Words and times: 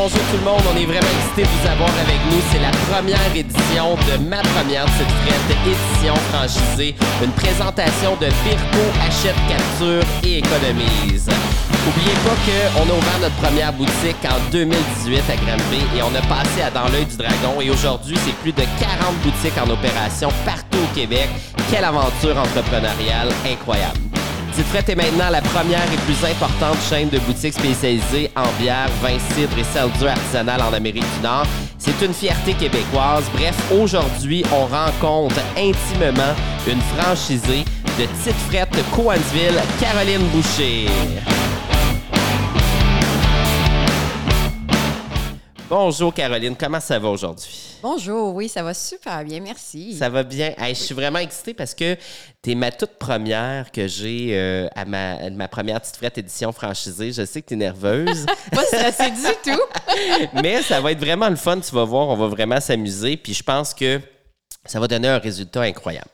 bonjour 0.00 0.20
tout 0.30 0.38
le 0.38 0.44
monde. 0.44 0.62
On 0.72 0.76
est 0.80 0.86
vraiment 0.86 1.12
excité 1.20 1.42
de 1.42 1.52
vous 1.60 1.68
avoir 1.68 1.90
avec 2.00 2.20
nous. 2.30 2.40
C'est 2.50 2.60
la 2.64 2.72
première 2.88 3.36
édition 3.36 3.96
de 4.08 4.14
ma 4.28 4.40
première 4.56 4.86
petite 4.86 5.12
frette, 5.20 5.50
édition 5.60 6.14
franchisée. 6.32 6.94
Une 7.22 7.32
présentation 7.32 8.16
de 8.16 8.26
Virco 8.44 8.84
achète, 9.04 9.36
capture 9.48 10.04
et 10.24 10.38
économise. 10.38 11.28
N'oubliez 11.84 12.16
pas 12.24 12.36
qu'on 12.44 12.88
a 12.88 12.96
ouvert 12.96 13.20
notre 13.20 13.36
première 13.36 13.72
boutique 13.74 14.24
en 14.24 14.38
2018 14.50 15.20
à 15.28 15.36
Granby 15.36 15.82
et 15.96 16.02
on 16.02 16.14
a 16.16 16.22
passé 16.28 16.62
à 16.64 16.70
Dans 16.70 16.88
l'œil 16.88 17.04
du 17.04 17.16
dragon. 17.16 17.60
Et 17.60 17.68
aujourd'hui, 17.70 18.16
c'est 18.24 18.36
plus 18.36 18.52
de 18.52 18.64
40 18.80 19.16
boutiques 19.22 19.58
en 19.60 19.68
opération 19.68 20.28
partout 20.46 20.80
au 20.80 20.94
Québec. 20.94 21.28
Quelle 21.70 21.84
aventure 21.84 22.38
entrepreneuriale 22.38 23.28
incroyable. 23.44 24.09
Petite 24.50 24.66
Frette 24.66 24.88
est 24.88 24.96
maintenant 24.96 25.30
la 25.30 25.40
première 25.42 25.92
et 25.92 25.96
plus 25.98 26.24
importante 26.28 26.76
chaîne 26.88 27.08
de 27.08 27.20
boutiques 27.20 27.54
spécialisées 27.54 28.32
en 28.34 28.48
bière, 28.60 28.88
vin, 29.00 29.16
cidre 29.32 29.56
et 29.56 29.62
seltzer 29.62 30.08
artisanal 30.08 30.60
en 30.60 30.72
Amérique 30.72 31.04
du 31.16 31.22
Nord. 31.22 31.46
C'est 31.78 32.04
une 32.04 32.12
fierté 32.12 32.54
québécoise. 32.54 33.24
Bref, 33.32 33.56
aujourd'hui, 33.70 34.44
on 34.52 34.66
rencontre 34.66 35.36
intimement 35.56 36.34
une 36.66 36.80
franchisée 36.80 37.64
de 37.96 38.06
Petite 38.06 38.34
Frette 38.48 38.76
Coansville, 38.90 39.60
Caroline 39.78 40.26
Boucher. 40.32 40.88
Bonjour 45.68 46.12
Caroline, 46.12 46.56
comment 46.58 46.80
ça 46.80 46.98
va 46.98 47.08
aujourd'hui? 47.08 47.69
Bonjour, 47.82 48.34
oui, 48.34 48.48
ça 48.48 48.62
va 48.62 48.74
super 48.74 49.24
bien, 49.24 49.40
merci. 49.40 49.96
Ça 49.96 50.10
va 50.10 50.22
bien. 50.22 50.52
Hey, 50.58 50.74
je 50.74 50.82
suis 50.82 50.94
vraiment 50.94 51.18
excitée 51.18 51.54
parce 51.54 51.74
que 51.74 51.96
tu 52.42 52.50
es 52.50 52.54
ma 52.54 52.70
toute 52.70 52.98
première 52.98 53.72
que 53.72 53.86
j'ai 53.86 54.30
euh, 54.32 54.68
à 54.74 54.84
ma, 54.84 55.30
ma 55.30 55.48
première 55.48 55.80
petite 55.80 55.96
frette 55.96 56.18
édition 56.18 56.52
franchisée. 56.52 57.10
Je 57.12 57.24
sais 57.24 57.40
que 57.40 57.48
tu 57.48 57.54
es 57.54 57.56
nerveuse. 57.56 58.26
Pas 58.52 58.64
stressée 58.64 59.10
du 59.10 59.50
tout. 59.50 59.60
Mais 60.42 60.60
ça 60.62 60.82
va 60.82 60.92
être 60.92 61.00
vraiment 61.00 61.30
le 61.30 61.36
fun, 61.36 61.58
tu 61.58 61.74
vas 61.74 61.84
voir, 61.84 62.08
on 62.08 62.16
va 62.16 62.26
vraiment 62.26 62.60
s'amuser. 62.60 63.16
Puis 63.16 63.32
je 63.32 63.42
pense 63.42 63.72
que 63.72 63.98
ça 64.66 64.78
va 64.78 64.86
donner 64.86 65.08
un 65.08 65.18
résultat 65.18 65.62
incroyable. 65.62 66.10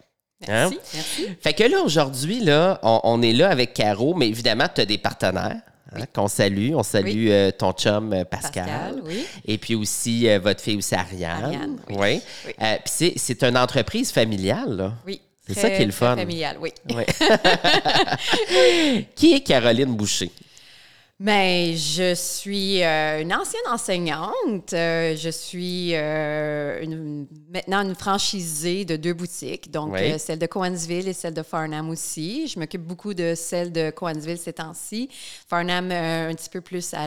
Merci, 0.47 0.75
hein? 0.75 0.79
merci. 0.95 1.29
Fait 1.41 1.53
que 1.53 1.65
là, 1.65 1.81
aujourd'hui, 1.81 2.41
là, 2.41 2.79
on, 2.85 3.01
on 3.03 3.23
est 3.23 3.33
là 3.33 3.51
avec 3.51 3.75
Caro, 3.75 4.15
mais 4.15 4.29
évidemment, 4.29 4.69
tu 4.73 4.83
as 4.83 4.87
des 4.87 4.99
partenaires. 4.99 5.61
Hein, 5.95 6.01
qu'on 6.13 6.29
salue. 6.29 6.73
On 6.75 6.83
salue 6.83 7.29
euh, 7.29 7.51
ton 7.53 7.73
chum 7.73 8.13
euh, 8.13 8.25
Pascal. 8.25 9.03
Et 9.45 9.59
puis 9.59 9.75
aussi 9.75 10.29
euh, 10.29 10.41
votre 10.41 10.61
fille 10.61 10.77
aussi 10.77 10.95
Ariane. 10.95 11.45
Ariane 11.45 11.77
oui. 11.91 12.21
oui. 12.47 12.53
puis 12.85 13.13
c'est 13.17 13.43
une 13.45 13.57
entreprise 13.57 14.11
familiale, 14.11 14.77
là. 14.77 14.95
Oui. 15.07 15.21
C'est 15.47 15.55
ça 15.55 15.71
qui 15.71 15.83
est 15.83 15.87
le 15.87 15.93
fun. 15.93 16.17
familial, 16.17 16.57
oui. 16.61 16.73
qui 19.15 19.35
est 19.35 19.41
Caroline 19.43 19.95
Boucher? 19.95 20.33
Mais 21.19 21.75
je 21.77 22.15
suis 22.15 22.83
euh, 22.85 23.23
une 23.23 23.33
ancienne 23.33 23.63
enseignante. 23.71 24.75
Euh, 24.75 25.17
je 25.17 25.31
suis 25.31 25.93
euh, 25.95 26.83
une, 26.83 27.27
maintenant 27.51 27.81
une 27.81 27.95
franchisée 27.95 28.85
de 28.85 28.97
deux 28.97 29.15
boutiques, 29.15 29.71
donc 29.71 29.97
celle 30.19 30.39
de 30.39 30.47
Coansville 30.47 31.09
et 31.09 31.15
celle 31.15 31.33
de 31.33 31.43
Farnham 31.43 31.89
aussi. 31.89 32.49
Je 32.49 32.59
m'occupe 32.59 32.83
beaucoup 32.83 33.15
de 33.15 33.33
celle 33.35 33.73
de 33.73 33.89
Coansville 33.89 34.37
ces 34.37 34.53
temps-ci. 34.53 35.09
Farnham 35.49 35.91
un 35.91 36.35
petit 36.35 36.51
peu 36.51 36.61
plus 36.61 36.93
à, 36.93 37.07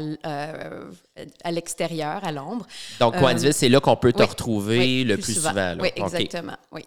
à 1.43 1.51
l'extérieur, 1.51 2.23
à 2.23 2.31
l'ombre. 2.31 2.65
Donc 2.99 3.15
Coansville, 3.15 3.53
c'est 3.53 3.69
là 3.69 3.79
qu'on 3.79 3.95
peut 3.95 4.13
te 4.13 4.23
retrouver 4.23 5.03
le 5.03 5.17
plus, 5.17 5.35
souvent. 5.35 5.53
oui, 5.79 5.91
exactement. 5.95 6.57
Oui. 6.71 6.83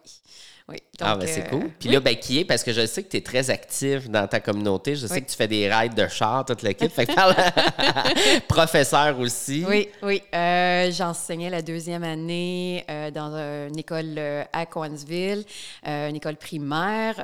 Oui. 0.69 0.77
ah, 1.01 1.17
ben 1.17 1.27
c'est 1.27 1.49
cool. 1.49 1.69
Puis 1.79 1.89
là, 1.89 2.01
ben, 2.01 2.15
qui 2.17 2.39
est, 2.39 2.45
parce 2.45 2.63
que 2.63 2.73
je 2.73 2.87
sais 2.87 3.03
que 3.03 3.09
tu 3.09 3.17
es 3.17 3.21
très 3.21 3.51
actif 3.51 4.09
dans 4.09 4.27
ta 4.27 4.41
communauté. 4.41 4.95
Je 4.95 5.07
sais 5.07 5.21
que 5.21 5.29
tu 5.29 5.37
fais 5.37 5.49
des 5.49 5.73
rides 5.73 5.95
de 5.95 6.07
char, 6.07 6.45
toute 6.45 6.63
l'équipe. 6.63 6.93
fait 6.93 7.07
que 7.07 7.15
parle 7.15 7.35
professeur 8.49 9.19
aussi. 9.19 9.65
Oui, 9.69 9.89
oui. 10.03 10.23
Euh, 10.35 10.91
j'enseignais 10.91 11.51
la 11.51 11.63
deuxième 11.63 12.05
année 12.05 12.85
euh, 12.91 13.11
dans 13.11 13.35
une 13.69 13.79
école 13.79 14.15
euh, 14.17 14.45
à 14.53 14.67
Coansville, 14.67 15.45
une 15.85 16.17
école 16.17 16.37
primaire. 16.37 17.15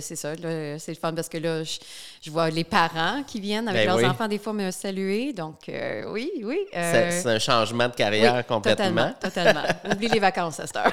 c'est 0.00 0.16
ça, 0.16 0.32
c'est 0.34 0.92
le 0.92 1.00
fun 1.00 1.12
parce 1.14 1.28
que 1.28 1.38
là, 1.38 1.62
je, 1.64 2.30
vois 2.30 2.50
les 2.50 2.64
parents 2.64 3.22
qui 3.26 3.40
viennent 3.40 3.68
avec 3.68 3.86
ben 3.86 3.96
leurs 3.96 4.10
enfants 4.10 4.28
des 4.28 4.38
fois 4.38 4.52
me 4.52 4.70
saluer. 4.70 5.32
Donc, 5.32 5.70
oui, 6.08 6.30
oui. 6.42 6.58
c'est 6.72 7.26
un 7.26 7.38
changement 7.38 7.88
de 7.88 7.94
carrière 7.94 8.46
complètement. 8.46 9.12
Totalement, 9.20 9.62
totalement. 9.62 9.62
Oublie 9.92 10.08
les 10.08 10.20
vacances 10.20 10.60
à 10.60 10.66
cette 10.66 10.76
heure. 10.76 10.92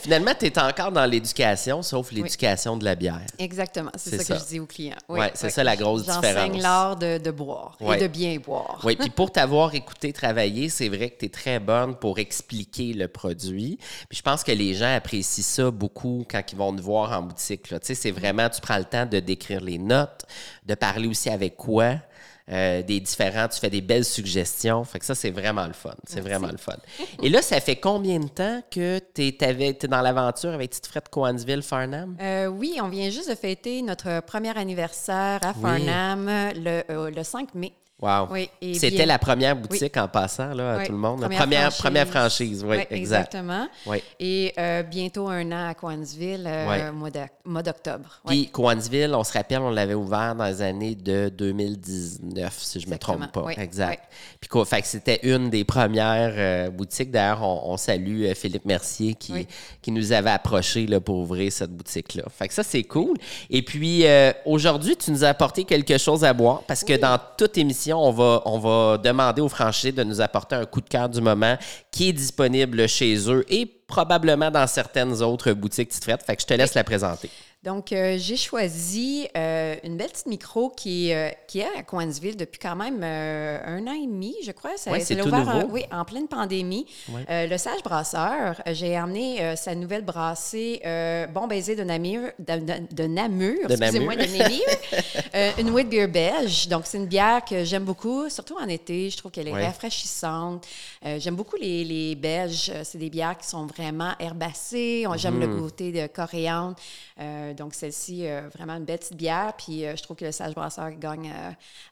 Finalement, 0.00 0.32
tu 0.38 0.46
es 0.46 0.58
encore 0.66 0.92
dans 0.92 1.06
l'éducation, 1.06 1.82
sauf 1.82 2.12
l'éducation 2.12 2.76
de 2.76 2.84
la 2.84 2.94
bière. 2.94 3.26
Exactement, 3.38 3.90
c'est 3.96 4.22
ça, 4.22 4.34
que 4.34 4.40
je 4.40 4.46
dis 4.46 4.60
aux 4.60 4.66
clients. 4.66 4.96
Oui, 5.08 5.20
ouais, 5.20 5.30
c'est 5.34 5.50
ça 5.50 5.64
la 5.64 5.76
grosse 5.76 6.02
différence. 6.02 6.24
J'enseigne 6.24 6.60
l'art 6.60 6.96
de, 6.96 7.30
boire 7.30 7.76
et 7.80 7.98
de 7.98 8.06
bien 8.06 8.38
boire. 8.38 8.80
Oui, 8.84 8.96
puis 8.96 9.10
pour 9.10 9.30
t'avoir 9.32 9.74
écouté 9.74 10.12
travailler, 10.12 10.68
c'est 10.68 10.88
vrai 10.88 11.10
que 11.10 11.18
tu 11.18 11.26
es 11.26 11.28
très 11.28 11.60
bonne 11.60 11.96
pour 11.96 12.18
expliquer 12.18 12.92
le 12.92 13.08
produit. 13.08 13.78
Puis 14.08 14.18
je 14.18 14.22
pense 14.22 14.44
que 14.44 14.52
les 14.52 14.74
gens 14.74 14.94
apprécient 14.94 15.44
ça 15.44 15.70
beaucoup 15.70 16.26
quand 16.30 16.42
ils 16.52 16.56
vont 16.56 16.74
te 16.74 16.82
voir 16.82 17.12
en 17.12 17.22
boutique. 17.22 17.62
Tu 17.62 17.76
sais, 17.82 17.94
c'est 17.94 18.10
vraiment, 18.10 18.48
tu 18.48 18.60
prends 18.60 18.78
le 18.78 18.84
temps 18.84 19.06
de 19.06 19.20
décrire 19.20 19.60
les 19.60 19.78
notes, 19.78 20.24
de 20.66 20.74
parler 20.74 21.08
aussi 21.08 21.30
avec 21.30 21.56
quoi. 21.56 21.96
Euh, 22.52 22.82
des 22.82 23.00
différents, 23.00 23.48
tu 23.48 23.58
fais 23.58 23.70
des 23.70 23.80
belles 23.80 24.04
suggestions. 24.04 24.84
Fait 24.84 24.98
que 24.98 25.06
ça, 25.06 25.14
c'est 25.14 25.30
vraiment 25.30 25.66
le 25.66 25.72
fun. 25.72 25.94
C'est 26.06 26.20
vraiment 26.20 26.50
le 26.50 26.58
fun. 26.58 26.76
Et 27.22 27.30
là, 27.30 27.40
ça 27.40 27.58
fait 27.58 27.76
combien 27.76 28.18
de 28.20 28.28
temps 28.28 28.60
que 28.70 29.00
tu 29.14 29.22
es, 29.22 29.88
dans 29.88 30.02
l'aventure 30.02 30.50
avec 30.50 30.70
Tite 30.70 30.86
Frette 30.86 31.08
Coansville 31.08 31.62
Farnham? 31.62 32.16
Euh, 32.20 32.46
oui, 32.46 32.78
on 32.82 32.88
vient 32.88 33.08
juste 33.08 33.30
de 33.30 33.34
fêter 33.34 33.80
notre 33.80 34.20
premier 34.20 34.56
anniversaire 34.58 35.40
à 35.42 35.54
Farnham 35.54 36.26
le, 36.26 36.82
euh, 36.90 37.10
le 37.10 37.22
5 37.22 37.54
mai. 37.54 37.72
Wow. 38.00 38.28
C'était 38.74 39.06
la 39.06 39.18
première 39.18 39.54
boutique 39.54 39.96
en 39.96 40.08
passant 40.08 40.52
là, 40.52 40.80
à 40.80 40.86
tout 40.86 40.92
le 40.92 40.98
monde. 40.98 41.20
Première, 41.20 41.38
première 41.38 41.70
franchise, 41.70 41.78
première 41.78 42.08
franchise. 42.08 42.64
oui, 42.66 42.78
exactement. 42.90 43.68
Et 44.18 44.52
euh, 44.58 44.82
bientôt 44.82 45.28
un 45.28 45.50
an 45.52 45.68
à 45.68 45.74
Coansville, 45.74 46.44
euh, 46.46 46.92
mois 47.44 47.62
d'octobre. 47.62 48.20
Puis 48.26 48.48
Coansville, 48.48 49.14
on 49.14 49.22
se 49.22 49.32
rappelle, 49.32 49.60
on 49.60 49.70
l'avait 49.70 49.94
ouvert 49.94 50.34
dans 50.34 50.46
les 50.46 50.60
années 50.60 50.96
de 50.96 51.28
2019, 51.28 52.58
si 52.58 52.80
je 52.80 52.86
ne 52.86 52.92
me 52.92 52.98
trompe 52.98 53.30
pas. 53.30 53.46
Exact. 53.56 54.12
Puis 54.40 54.50
fait 54.66 54.84
c'était 54.84 55.20
une 55.22 55.48
des 55.48 55.64
premières 55.64 56.34
euh, 56.36 56.70
boutiques. 56.70 57.12
D'ailleurs, 57.12 57.42
on, 57.42 57.76
salue 57.76 58.32
Philippe 58.34 58.64
Mercier 58.64 59.14
qui, 59.14 59.46
qui 59.82 59.90
nous 59.90 60.12
avait 60.12 60.30
approché 60.30 60.86
là, 60.86 61.00
pour 61.00 61.16
ouvrir 61.16 61.52
cette 61.52 61.70
boutique-là. 61.70 62.24
Fait 62.30 62.48
que 62.48 62.54
ça, 62.54 62.62
c'est 62.62 62.84
cool. 62.84 63.16
Et 63.50 63.62
puis 63.62 64.04
aujourd'hui, 64.44 64.96
tu 64.96 65.12
nous 65.12 65.24
as 65.24 65.28
apporté 65.28 65.64
quelque 65.64 65.96
chose 65.96 66.24
à 66.24 66.32
boire 66.32 66.62
parce 66.66 66.82
que 66.82 66.96
dans 66.96 67.18
toute 67.36 67.56
émission, 67.56 67.83
on 67.92 68.10
va, 68.10 68.42
on 68.44 68.58
va 68.58 68.98
demander 68.98 69.42
aux 69.42 69.48
franchisés 69.48 69.92
de 69.92 70.04
nous 70.04 70.20
apporter 70.20 70.56
un 70.56 70.64
coup 70.64 70.80
de 70.80 70.88
cœur 70.88 71.08
du 71.08 71.20
moment 71.20 71.56
qui 71.90 72.08
est 72.08 72.12
disponible 72.12 72.88
chez 72.88 73.30
eux 73.30 73.44
et 73.48 73.66
probablement 73.66 74.50
dans 74.50 74.66
certaines 74.66 75.22
autres 75.22 75.52
boutiques 75.52 75.90
Tite 75.90 76.04
Fait 76.04 76.36
que 76.36 76.42
je 76.42 76.46
te 76.46 76.54
laisse 76.54 76.74
la 76.74 76.84
présenter. 76.84 77.30
Donc, 77.64 77.92
euh, 77.92 78.18
j'ai 78.18 78.36
choisi 78.36 79.26
euh, 79.38 79.76
une 79.84 79.96
belle 79.96 80.10
petite 80.10 80.26
micro 80.26 80.68
qui, 80.68 81.14
euh, 81.14 81.30
qui 81.48 81.60
est 81.60 81.78
à 81.78 81.82
Coinsville 81.82 82.36
depuis 82.36 82.58
quand 82.58 82.76
même 82.76 83.02
un 83.02 83.86
an 83.86 83.94
et 83.94 84.06
demi, 84.06 84.34
je 84.44 84.52
crois. 84.52 84.76
Ça, 84.76 84.90
c'est 85.00 85.16
tout 85.16 85.30
nouveau. 85.30 85.68
oui, 85.70 85.84
en 85.90 86.04
pleine 86.04 86.28
pandémie. 86.28 86.86
le 87.30 87.56
Sage 87.56 87.82
Brasseur, 87.82 88.60
j'ai 88.66 88.96
amené 88.96 89.56
sa 89.56 89.74
nouvelle 89.74 90.02
brassée 90.02 90.80
Bon 91.32 91.46
Baiser 91.46 91.74
de 91.74 91.84
Namur, 91.84 92.28
de, 92.38 92.60
de, 92.94 93.06
Namur, 93.06 93.56
excusez-moi, 93.70 94.16
de 94.16 94.38
Namur, 94.38 95.58
une 95.58 95.70
Wheat 95.70 95.88
Beer 95.88 96.06
beige. 96.06 96.68
Donc, 96.68 96.82
c'est 96.84 96.98
une 96.98 97.06
bière 97.06 97.42
que 97.46 97.64
j'aime 97.64 97.84
beaucoup, 97.84 98.28
surtout 98.28 98.56
en 98.60 98.68
été. 98.68 99.08
Je 99.08 99.16
trouve 99.16 99.30
qu'elle 99.30 99.48
est 99.48 99.64
rafraîchissante. 99.66 100.66
j'aime 101.02 101.36
beaucoup 101.36 101.56
les, 101.56 101.82
les 101.84 102.14
beiges. 102.14 102.70
C'est 102.82 102.98
des 102.98 103.08
bières 103.08 103.38
qui 103.38 103.48
sont 103.48 103.64
vraiment 103.64 104.12
herbacées. 104.18 105.06
J'aime 105.16 105.40
le 105.40 105.46
goûter 105.46 105.90
mm. 105.90 105.92
de 105.94 106.06
coriandre 106.08 106.76
donc, 107.54 107.74
celle-ci, 107.74 108.26
euh, 108.26 108.48
vraiment 108.54 108.74
une 108.74 108.84
belle 108.84 108.98
petite 108.98 109.16
bière. 109.16 109.54
Puis, 109.56 109.84
euh, 109.84 109.96
je 109.96 110.02
trouve 110.02 110.16
que 110.16 110.24
le 110.24 110.32
Sage 110.32 110.54
Brasseur 110.54 110.90
gagne 110.92 111.32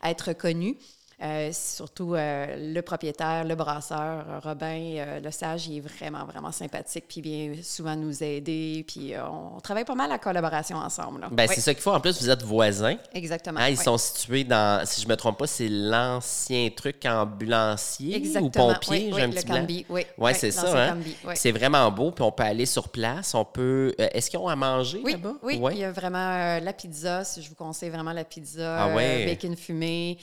à 0.00 0.10
être 0.10 0.32
connu. 0.32 0.76
Euh, 1.22 1.50
surtout 1.52 2.14
euh, 2.14 2.74
le 2.74 2.80
propriétaire, 2.80 3.44
le 3.44 3.54
brasseur, 3.54 4.24
Robin, 4.42 4.94
euh, 4.96 5.20
le 5.20 5.30
sage, 5.30 5.68
il 5.68 5.76
est 5.76 5.80
vraiment, 5.80 6.24
vraiment 6.24 6.50
sympathique, 6.50 7.04
puis 7.06 7.20
il 7.20 7.22
vient 7.22 7.62
souvent 7.62 7.94
nous 7.94 8.24
aider, 8.24 8.84
puis 8.88 9.12
on 9.16 9.60
travaille 9.60 9.84
pas 9.84 9.94
mal 9.94 10.10
la 10.10 10.18
collaboration 10.18 10.78
ensemble. 10.78 11.28
Ben, 11.30 11.46
C'est 11.46 11.60
ça 11.60 11.74
qu'il 11.74 11.82
faut. 11.82 11.92
En 11.92 12.00
plus, 12.00 12.20
vous 12.20 12.28
êtes 12.28 12.42
voisins. 12.42 12.96
Exactement. 13.14 13.60
Hein, 13.60 13.68
ils 13.68 13.78
sont 13.78 13.98
situés 13.98 14.42
dans, 14.42 14.84
si 14.84 15.00
je 15.00 15.08
me 15.08 15.14
trompe 15.14 15.38
pas, 15.38 15.46
c'est 15.46 15.68
l'ancien 15.68 16.68
truc 16.74 17.06
ambulancier 17.06 18.20
ou 18.40 18.50
pompier, 18.50 19.12
j'ai 19.14 19.22
un 19.22 19.30
petit 19.30 19.46
blanc. 19.46 19.66
Oui, 19.90 20.04
ouais, 20.18 20.34
c'est 20.34 20.50
ça. 20.50 20.90
Hein? 20.90 20.98
C'est 21.36 21.52
vraiment 21.52 21.88
beau, 21.92 22.10
puis 22.10 22.24
on 22.24 22.32
peut 22.32 22.42
aller 22.42 22.66
sur 22.66 22.88
place. 22.88 23.34
On 23.34 23.44
peut. 23.44 23.94
Est-ce 23.96 24.28
qu'ils 24.28 24.40
ont 24.40 24.48
à 24.48 24.56
manger 24.56 25.02
là-bas? 25.04 25.34
Oui, 25.42 25.60
il 25.72 25.78
y 25.78 25.84
a 25.84 25.92
vraiment 25.92 26.58
la 26.58 26.72
pizza. 26.72 27.22
Si 27.22 27.42
je 27.42 27.48
vous 27.48 27.54
conseille 27.54 27.90
vraiment 27.90 28.12
la 28.12 28.24
pizza, 28.24 28.86
ah 28.86 28.94
bacon 28.96 29.54
fumé. 29.56 30.18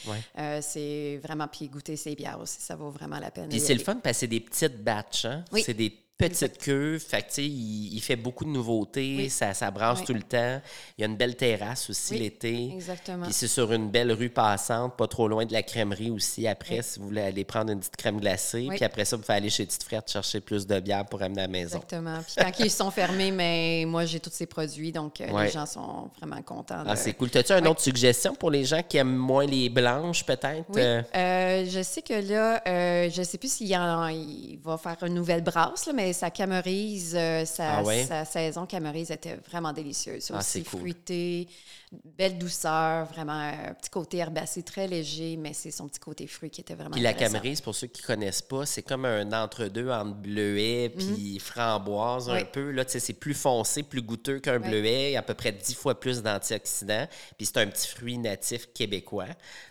c'est 0.60 0.89
vraiment, 1.24 1.48
puis 1.48 1.68
goûter 1.68 1.96
ses 1.96 2.16
bières 2.16 2.40
aussi, 2.40 2.62
ça 2.62 2.76
vaut 2.76 2.90
vraiment 2.90 3.20
la 3.20 3.32
peine. 3.32 3.50
Puis 3.50 3.60
c'est 3.60 3.74
le 3.74 3.80
fun 3.80 3.96
parce 3.96 4.18
que 4.18 4.20
c'est 4.22 4.28
des 4.28 4.40
petites 4.40 4.84
batches, 4.84 5.26
hein? 5.26 5.44
C'est 5.64 5.74
des 5.74 5.94
petite 6.20 6.60
queue. 6.60 7.00
Fait 7.00 7.24
que, 7.24 7.42
il, 7.42 7.96
il 7.96 8.02
fait 8.02 8.18
beaucoup 8.18 8.46
de 8.46 8.52
nouveautés. 8.52 9.30
Ça, 9.30 9.56
ça 9.56 9.72
brasse 9.72 10.04
tout 10.04 10.14
le 10.14 10.22
temps. 10.22 10.62
Il 10.98 11.02
y 11.02 11.04
a 11.04 11.08
une 11.08 11.16
belle 11.16 11.36
terrasse 11.36 11.90
aussi 11.90 12.20
l'été. 12.20 12.72
Exactement. 12.74 13.24
Puis 13.24 13.34
c'est 13.34 13.48
sur 13.48 13.72
une 13.74 13.90
belle 13.90 14.12
rue 14.12 14.30
passante, 14.30 14.96
pas 14.98 15.08
trop 15.08 15.28
loin 15.28 15.46
de 15.46 15.54
la 15.54 15.64
crèmerie 15.64 16.12
aussi. 16.12 16.46
Après, 16.48 16.82
si 16.82 17.00
vous 17.00 17.06
voulez 17.06 17.22
aller 17.22 17.44
prendre 17.44 17.72
une 17.72 17.80
petite 17.80 17.96
crème 17.96 18.20
glacée. 18.20 18.68
Puis 18.70 18.84
après 18.84 19.06
ça, 19.06 19.16
vous 19.16 19.24
pouvez 19.24 19.38
aller 19.38 19.50
chez 19.50 19.66
Tite 19.66 19.84
Frette 19.84 20.12
chercher 20.12 20.42
plus 20.42 20.68
de 20.68 20.80
bière 20.80 21.06
pour 21.06 21.22
amener 21.22 21.42
à 21.42 21.46
la 21.46 21.52
maison. 21.52 21.78
Exactement. 21.78 22.20
Puis 22.22 22.36
quand 22.38 22.64
ils 22.66 22.72
sont 22.72 22.92
fermés, 22.92 23.32
mais 23.32 23.86
moi, 23.88 24.06
j'ai 24.06 24.20
tous 24.20 24.34
ces 24.34 24.46
produits. 24.46 24.92
Donc, 24.92 25.22
euh, 25.22 25.44
les 25.44 25.50
gens 25.50 25.66
sont 25.66 26.10
vraiment 26.20 26.42
contents. 26.42 26.84
Ah, 26.86 26.96
c'est 26.96 27.14
cool. 27.14 27.30
As-tu 27.34 27.54
une 27.54 27.68
autre 27.68 27.82
suggestion 27.82 28.36
pour 28.36 28.52
les 28.52 28.66
gens 28.66 28.82
qui 28.84 28.98
aiment 28.98 29.16
moins 29.16 29.46
les 29.46 29.70
blanches, 29.70 30.26
peut-être? 30.26 30.66
Oui. 30.70 30.82
Euh? 30.82 31.02
Euh, 31.16 31.66
je 31.70 31.82
sais 31.82 32.02
que 32.02 32.14
là, 32.14 32.62
je 33.10 33.24
sais 33.24 33.38
plus 33.38 33.54
s'il 33.54 33.68
il 33.70 34.60
va 34.62 34.78
faire 34.78 34.98
une 35.04 35.14
nouvelle 35.14 35.44
brasse, 35.44 35.86
là, 35.86 35.94
mais 35.94 36.09
sa 36.14 36.30
camerise, 36.30 37.16
euh, 37.16 37.44
ah 37.60 37.84
sa, 38.08 38.26
saison 38.26 38.66
camerise 38.66 39.12
était 39.12 39.36
vraiment 39.50 39.74
délicieuse. 39.74 40.32
Ah, 40.34 40.40
aussi 40.40 40.64
fruité, 40.64 41.48
belle 41.92 42.38
douceur, 42.38 43.06
vraiment 43.06 43.34
un 43.34 43.74
petit 43.74 43.90
côté 43.90 44.18
herbacé 44.18 44.62
très 44.64 44.88
léger, 44.88 45.38
mais 45.38 45.54
c'est 45.54 45.72
son 45.72 45.88
petit 45.88 46.00
côté 46.00 46.28
fruit 46.28 46.50
qui 46.50 46.62
était 46.62 46.76
vraiment 46.76 46.92
Puis 46.92 47.02
la 47.02 47.14
camerise, 47.14 47.62
pour 47.62 47.74
ceux 47.74 47.88
qui 47.88 48.02
ne 48.02 48.08
connaissent 48.08 48.42
pas, 48.42 48.66
c'est 48.66 48.84
comme 48.84 49.06
un 49.06 49.32
entre-deux 49.32 49.90
entre 49.90 50.14
bleuet 50.14 50.94
mhm. 50.96 51.16
puis 51.16 51.40
framboise 51.40 52.30
un 52.30 52.44
peu. 52.46 52.72
Là, 52.72 52.84
c'est 52.88 53.14
plus 53.14 53.34
foncé, 53.34 53.84
plus 53.84 54.02
goûteux 54.02 54.40
qu'un 54.40 54.60
bleuet, 54.60 55.16
à 55.16 55.22
peu 55.22 55.34
près 55.34 55.52
dix 55.52 55.74
fois 55.74 56.00
plus 56.00 56.22
d'antioxydants. 56.22 57.08
Puis 57.38 57.48
c'est 57.48 57.58
un 57.58 57.68
petit 57.68 57.88
fruit 57.88 58.18
natif 58.18 58.68
québécois. 58.74 59.26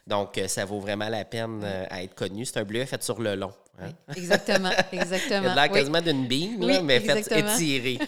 Donc, 0.07 0.39
euh, 0.39 0.49
ça 0.49 0.65
vaut 0.65 0.81
vraiment 0.81 1.09
la 1.09 1.25
peine 1.25 1.61
euh, 1.63 1.87
à 1.91 2.03
être 2.03 2.15
connu. 2.15 2.45
C'est 2.45 2.59
un 2.59 2.65
bleuet 2.65 2.87
fait 2.87 3.03
sur 3.03 3.21
le 3.21 3.35
long. 3.35 3.53
Hein? 3.81 3.93
exactement, 4.17 4.71
exactement. 4.93 5.43
Il 5.43 5.49
a 5.51 5.55
l'air 5.55 5.71
quasiment 5.71 6.01
d'une 6.01 6.27
bine, 6.27 6.83
mais 6.83 7.01
fait 7.01 7.21
étiré. 7.21 7.99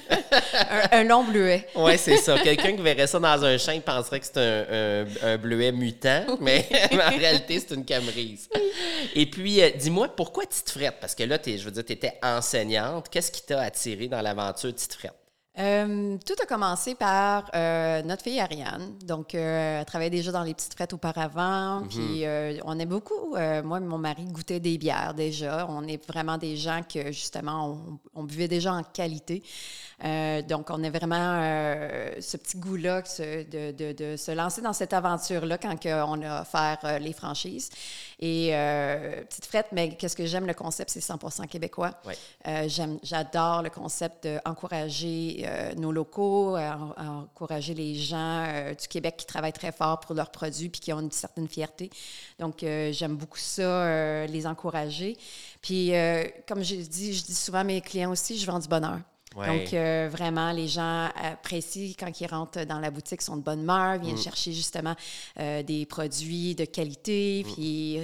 un, 0.93 1.05
long 1.05 1.25
bleuet. 1.25 1.69
oui, 1.77 1.93
c'est 1.97 2.17
ça. 2.17 2.39
Quelqu'un 2.39 2.73
qui 2.73 2.83
verrait 2.83 3.07
ça 3.07 3.19
dans 3.19 3.45
un 3.45 3.57
champ, 3.59 3.73
il 3.73 3.83
penserait 3.83 4.21
que 4.21 4.27
c'est 4.27 4.39
un, 4.39 5.05
un, 5.23 5.37
bleuet 5.39 5.73
mutant, 5.73 6.25
mais, 6.41 6.67
en 6.93 7.17
réalité, 7.17 7.61
c'est 7.61 7.75
une 7.75 7.85
camerise. 7.85 8.49
Et 9.15 9.27
puis, 9.27 9.63
euh, 9.63 9.71
dis-moi, 9.77 10.09
pourquoi 10.09 10.45
Tite 10.47 10.71
Frette? 10.71 10.97
Parce 11.01 11.15
que 11.15 11.23
là, 11.23 11.39
je 11.45 11.65
veux 11.65 11.71
dire, 11.71 11.85
tu 11.85 11.93
étais 11.93 12.19
enseignante. 12.23 13.09
Qu'est-ce 13.09 13.31
qui 13.31 13.43
t'a 13.43 13.61
attiré 13.61 14.09
dans 14.09 14.21
l'aventure 14.21 14.75
Tite 14.75 14.95
Frette? 14.95 15.20
Euh, 15.61 16.17
tout 16.25 16.35
a 16.43 16.47
commencé 16.47 16.95
par 16.95 17.51
euh, 17.55 18.03
notre 18.03 18.23
fille 18.23 18.41
Ariane. 18.41 18.97
Donc, 19.05 19.35
euh, 19.35 19.81
elle 19.81 19.85
travaillait 19.85 20.11
déjà 20.11 20.33
dans 20.33 20.43
les 20.43 20.55
petites 20.55 20.73
frettes 20.73 20.95
auparavant. 20.95 21.81
Mhm. 21.81 21.89
Puis, 21.89 22.25
on 22.65 22.79
est 22.79 22.87
beaucoup, 22.87 23.37
moi 23.65 23.79
et 23.79 23.81
mon 23.81 23.99
mari, 23.99 24.25
goûtait 24.25 24.61
des 24.61 24.79
bières 24.79 25.15
déjà. 25.15 25.67
On 25.69 25.87
est 25.87 26.05
vraiment 26.07 26.39
des 26.39 26.57
gens 26.57 26.81
que, 26.83 27.13
justement, 27.13 27.79
on, 28.15 28.25
buvait 28.25 28.49
déjà 28.49 28.73
en 28.73 28.83
qualité. 28.83 29.43
donc, 30.49 30.71
on 30.71 30.83
a 30.85 30.91
vraiment 30.91 31.41
ce 32.21 32.37
petit 32.37 32.59
goût-là 32.59 33.03
de, 33.19 33.73
de, 33.73 33.93
de, 33.93 34.17
se 34.17 34.31
lancer 34.31 34.63
dans 34.63 34.73
cette 34.73 34.93
aventure-là 34.93 35.59
quand 35.59 35.77
on 35.85 36.23
a 36.23 36.43
offert 36.43 36.99
les 37.01 37.13
franchises. 37.13 37.71
Et 38.21 38.53
petite 39.29 39.47
frette, 39.47 39.67
mais 39.73 39.97
qu'est-ce 39.97 40.17
que 40.17 40.27
j'aime 40.27 40.47
le 40.47 40.55
concept, 40.55 40.91
c'est 40.91 41.01
100% 41.01 41.47
québécois. 41.49 41.93
J'adore 43.03 43.63
le 43.63 43.71
concept 43.71 44.27
d'encourager 44.27 45.50
euh, 45.51 45.75
nos 45.75 45.91
locaux, 45.91 46.55
à, 46.57 46.79
encourager 46.99 47.75
les 47.75 47.95
gens 47.95 48.45
euh, 48.47 48.75
du 48.75 48.87
Québec 48.87 49.17
qui 49.19 49.27
travaillent 49.27 49.53
très 49.53 49.73
fort 49.73 50.01
pour 50.01 50.15
leurs 50.15 50.31
produits 50.31 50.69
puis 50.69 50.81
qui 50.81 50.93
ont 50.93 51.01
une 51.01 51.11
certaine 51.11 51.49
fierté. 51.49 51.91
Donc, 52.39 52.63
euh, 52.63 52.93
j'aime 52.93 53.17
beaucoup 53.17 53.39
ça, 53.39 54.27
les 54.27 54.47
encourager. 54.47 55.17
Puis, 55.61 55.93
comme 56.47 56.63
je 56.63 56.77
dis, 56.77 57.15
je 57.15 57.25
dis 57.25 57.35
souvent 57.35 57.59
à 57.59 57.65
mes 57.65 57.81
clients 57.81 58.11
aussi, 58.11 58.39
je 58.39 58.47
vends 58.47 58.59
du 58.59 58.69
bonheur. 58.69 58.99
Donc, 59.35 59.73
vraiment, 60.11 60.51
les 60.51 60.67
gens 60.67 61.09
apprécient 61.23 61.95
quand 61.99 62.21
ils 62.21 62.27
rentrent 62.27 62.65
dans 62.65 62.81
la 62.81 62.91
boutique, 62.91 63.23
sont 63.23 63.37
de 63.37 63.43
bonne 63.43 63.61
humeur, 63.61 63.99
viennent 63.99 64.17
mm. 64.17 64.23
chercher 64.23 64.53
justement 64.53 64.95
des 65.37 65.87
produits 65.89 66.55
de 66.55 66.65
qualité. 66.65 67.45
Mm. 67.47 67.53
Puis, 67.53 67.99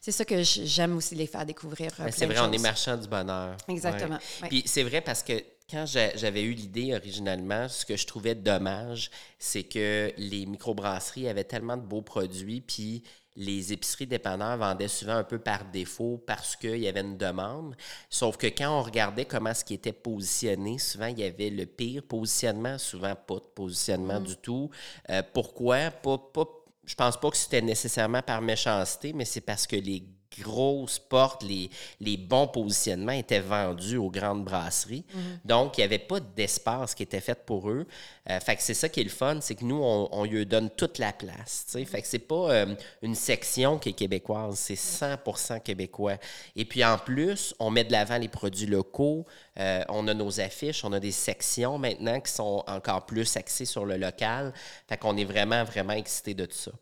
c'est 0.00 0.12
ça 0.12 0.24
que 0.24 0.42
j'aime 0.42 0.96
aussi 0.96 1.14
les 1.14 1.26
faire 1.26 1.46
découvrir. 1.46 1.92
Ben, 1.98 2.10
c'est 2.10 2.26
vrai, 2.26 2.40
on 2.40 2.52
est 2.52 2.58
marchand 2.58 2.96
du 2.96 3.08
bonheur. 3.08 3.56
Exactement. 3.68 4.18
Puis, 4.48 4.62
c'est 4.66 4.82
vrai 4.82 5.00
parce 5.00 5.22
que 5.22 5.34
quand 5.70 5.86
j'avais 5.86 6.42
eu 6.42 6.52
l'idée 6.52 6.94
originalement, 6.94 7.68
ce 7.68 7.86
que 7.86 7.96
je 7.96 8.06
trouvais 8.06 8.34
dommage, 8.34 9.10
c'est 9.38 9.64
que 9.64 10.12
les 10.16 10.46
microbrasseries 10.46 11.28
avaient 11.28 11.44
tellement 11.44 11.76
de 11.76 11.82
beaux 11.82 12.02
produits, 12.02 12.60
puis 12.60 13.02
les 13.36 13.72
épiceries 13.72 14.06
dépanneurs 14.06 14.56
vendaient 14.56 14.88
souvent 14.88 15.16
un 15.16 15.24
peu 15.24 15.38
par 15.38 15.64
défaut 15.64 16.22
parce 16.26 16.54
qu'il 16.54 16.78
y 16.78 16.86
avait 16.86 17.00
une 17.00 17.16
demande. 17.16 17.76
Sauf 18.08 18.36
que 18.36 18.46
quand 18.46 18.78
on 18.78 18.82
regardait 18.82 19.24
comment 19.24 19.54
ce 19.54 19.64
qui 19.64 19.74
était 19.74 19.92
positionné, 19.92 20.78
souvent 20.78 21.06
il 21.06 21.18
y 21.18 21.24
avait 21.24 21.50
le 21.50 21.66
pire 21.66 22.02
positionnement, 22.02 22.78
souvent 22.78 23.16
pas 23.16 23.36
de 23.36 23.48
positionnement 23.54 24.20
mm. 24.20 24.24
du 24.24 24.36
tout. 24.36 24.70
Euh, 25.10 25.22
pourquoi? 25.32 25.90
Pas, 25.90 26.18
pas, 26.18 26.46
je 26.84 26.94
pense 26.94 27.18
pas 27.18 27.30
que 27.30 27.36
c'était 27.36 27.62
nécessairement 27.62 28.22
par 28.22 28.40
méchanceté, 28.40 29.12
mais 29.12 29.24
c'est 29.24 29.40
parce 29.40 29.66
que 29.66 29.76
les 29.76 30.04
grosses 30.40 30.98
portes, 30.98 31.42
les, 31.42 31.70
les 32.00 32.16
bons 32.16 32.46
positionnements 32.46 33.12
étaient 33.12 33.40
vendus 33.40 33.96
aux 33.96 34.10
grandes 34.10 34.44
brasseries. 34.44 35.04
Mhm. 35.12 35.40
Donc, 35.44 35.78
il 35.78 35.80
n'y 35.80 35.84
avait 35.84 35.98
pas 35.98 36.20
d'espace 36.20 36.94
qui 36.94 37.02
était 37.02 37.20
fait 37.20 37.44
pour 37.44 37.70
eux. 37.70 37.86
Euh, 38.30 38.40
fait 38.40 38.56
que 38.56 38.62
c'est 38.62 38.74
ça 38.74 38.88
qui 38.88 39.00
est 39.00 39.04
le 39.04 39.10
fun, 39.10 39.38
c'est 39.40 39.54
que 39.54 39.64
nous, 39.64 39.80
on, 39.82 40.08
on, 40.10 40.24
lui 40.24 40.46
donne 40.46 40.70
toute 40.70 40.98
la 40.98 41.12
place. 41.12 41.66
T'sais. 41.66 41.84
Fait 41.84 42.00
que 42.00 42.08
c'est 42.08 42.18
pas 42.18 42.50
euh, 42.50 42.74
une 43.02 43.14
section 43.14 43.78
qui 43.78 43.90
est 43.90 43.92
québécoise, 43.92 44.58
c'est 44.58 44.74
100% 44.74 45.60
québécois. 45.60 46.16
Et 46.56 46.64
puis, 46.64 46.84
en 46.84 46.98
plus, 46.98 47.54
on 47.58 47.70
met 47.70 47.84
de 47.84 47.92
l'avant 47.92 48.18
les 48.18 48.28
produits 48.28 48.66
locaux. 48.66 49.26
Euh, 49.58 49.84
on 49.88 50.08
a 50.08 50.14
nos 50.14 50.40
affiches, 50.40 50.84
on 50.84 50.92
a 50.92 51.00
des 51.00 51.12
sections 51.12 51.78
maintenant 51.78 52.20
qui 52.20 52.32
sont 52.32 52.64
encore 52.66 53.06
plus 53.06 53.36
axées 53.36 53.66
sur 53.66 53.84
le 53.84 53.96
local. 53.96 54.52
Fait 54.88 54.96
qu'on 54.96 55.16
est 55.16 55.24
vraiment, 55.24 55.64
vraiment 55.64 55.92
excités 55.92 56.34
de 56.34 56.46
tout 56.46 56.56
ça. 56.56 56.72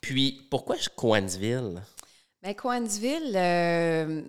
Puis, 0.00 0.46
pourquoi 0.50 0.76
Coansville? 0.96 1.80
Bien, 2.42 2.54
Coansville, 2.54 3.34
euh, 3.36 4.22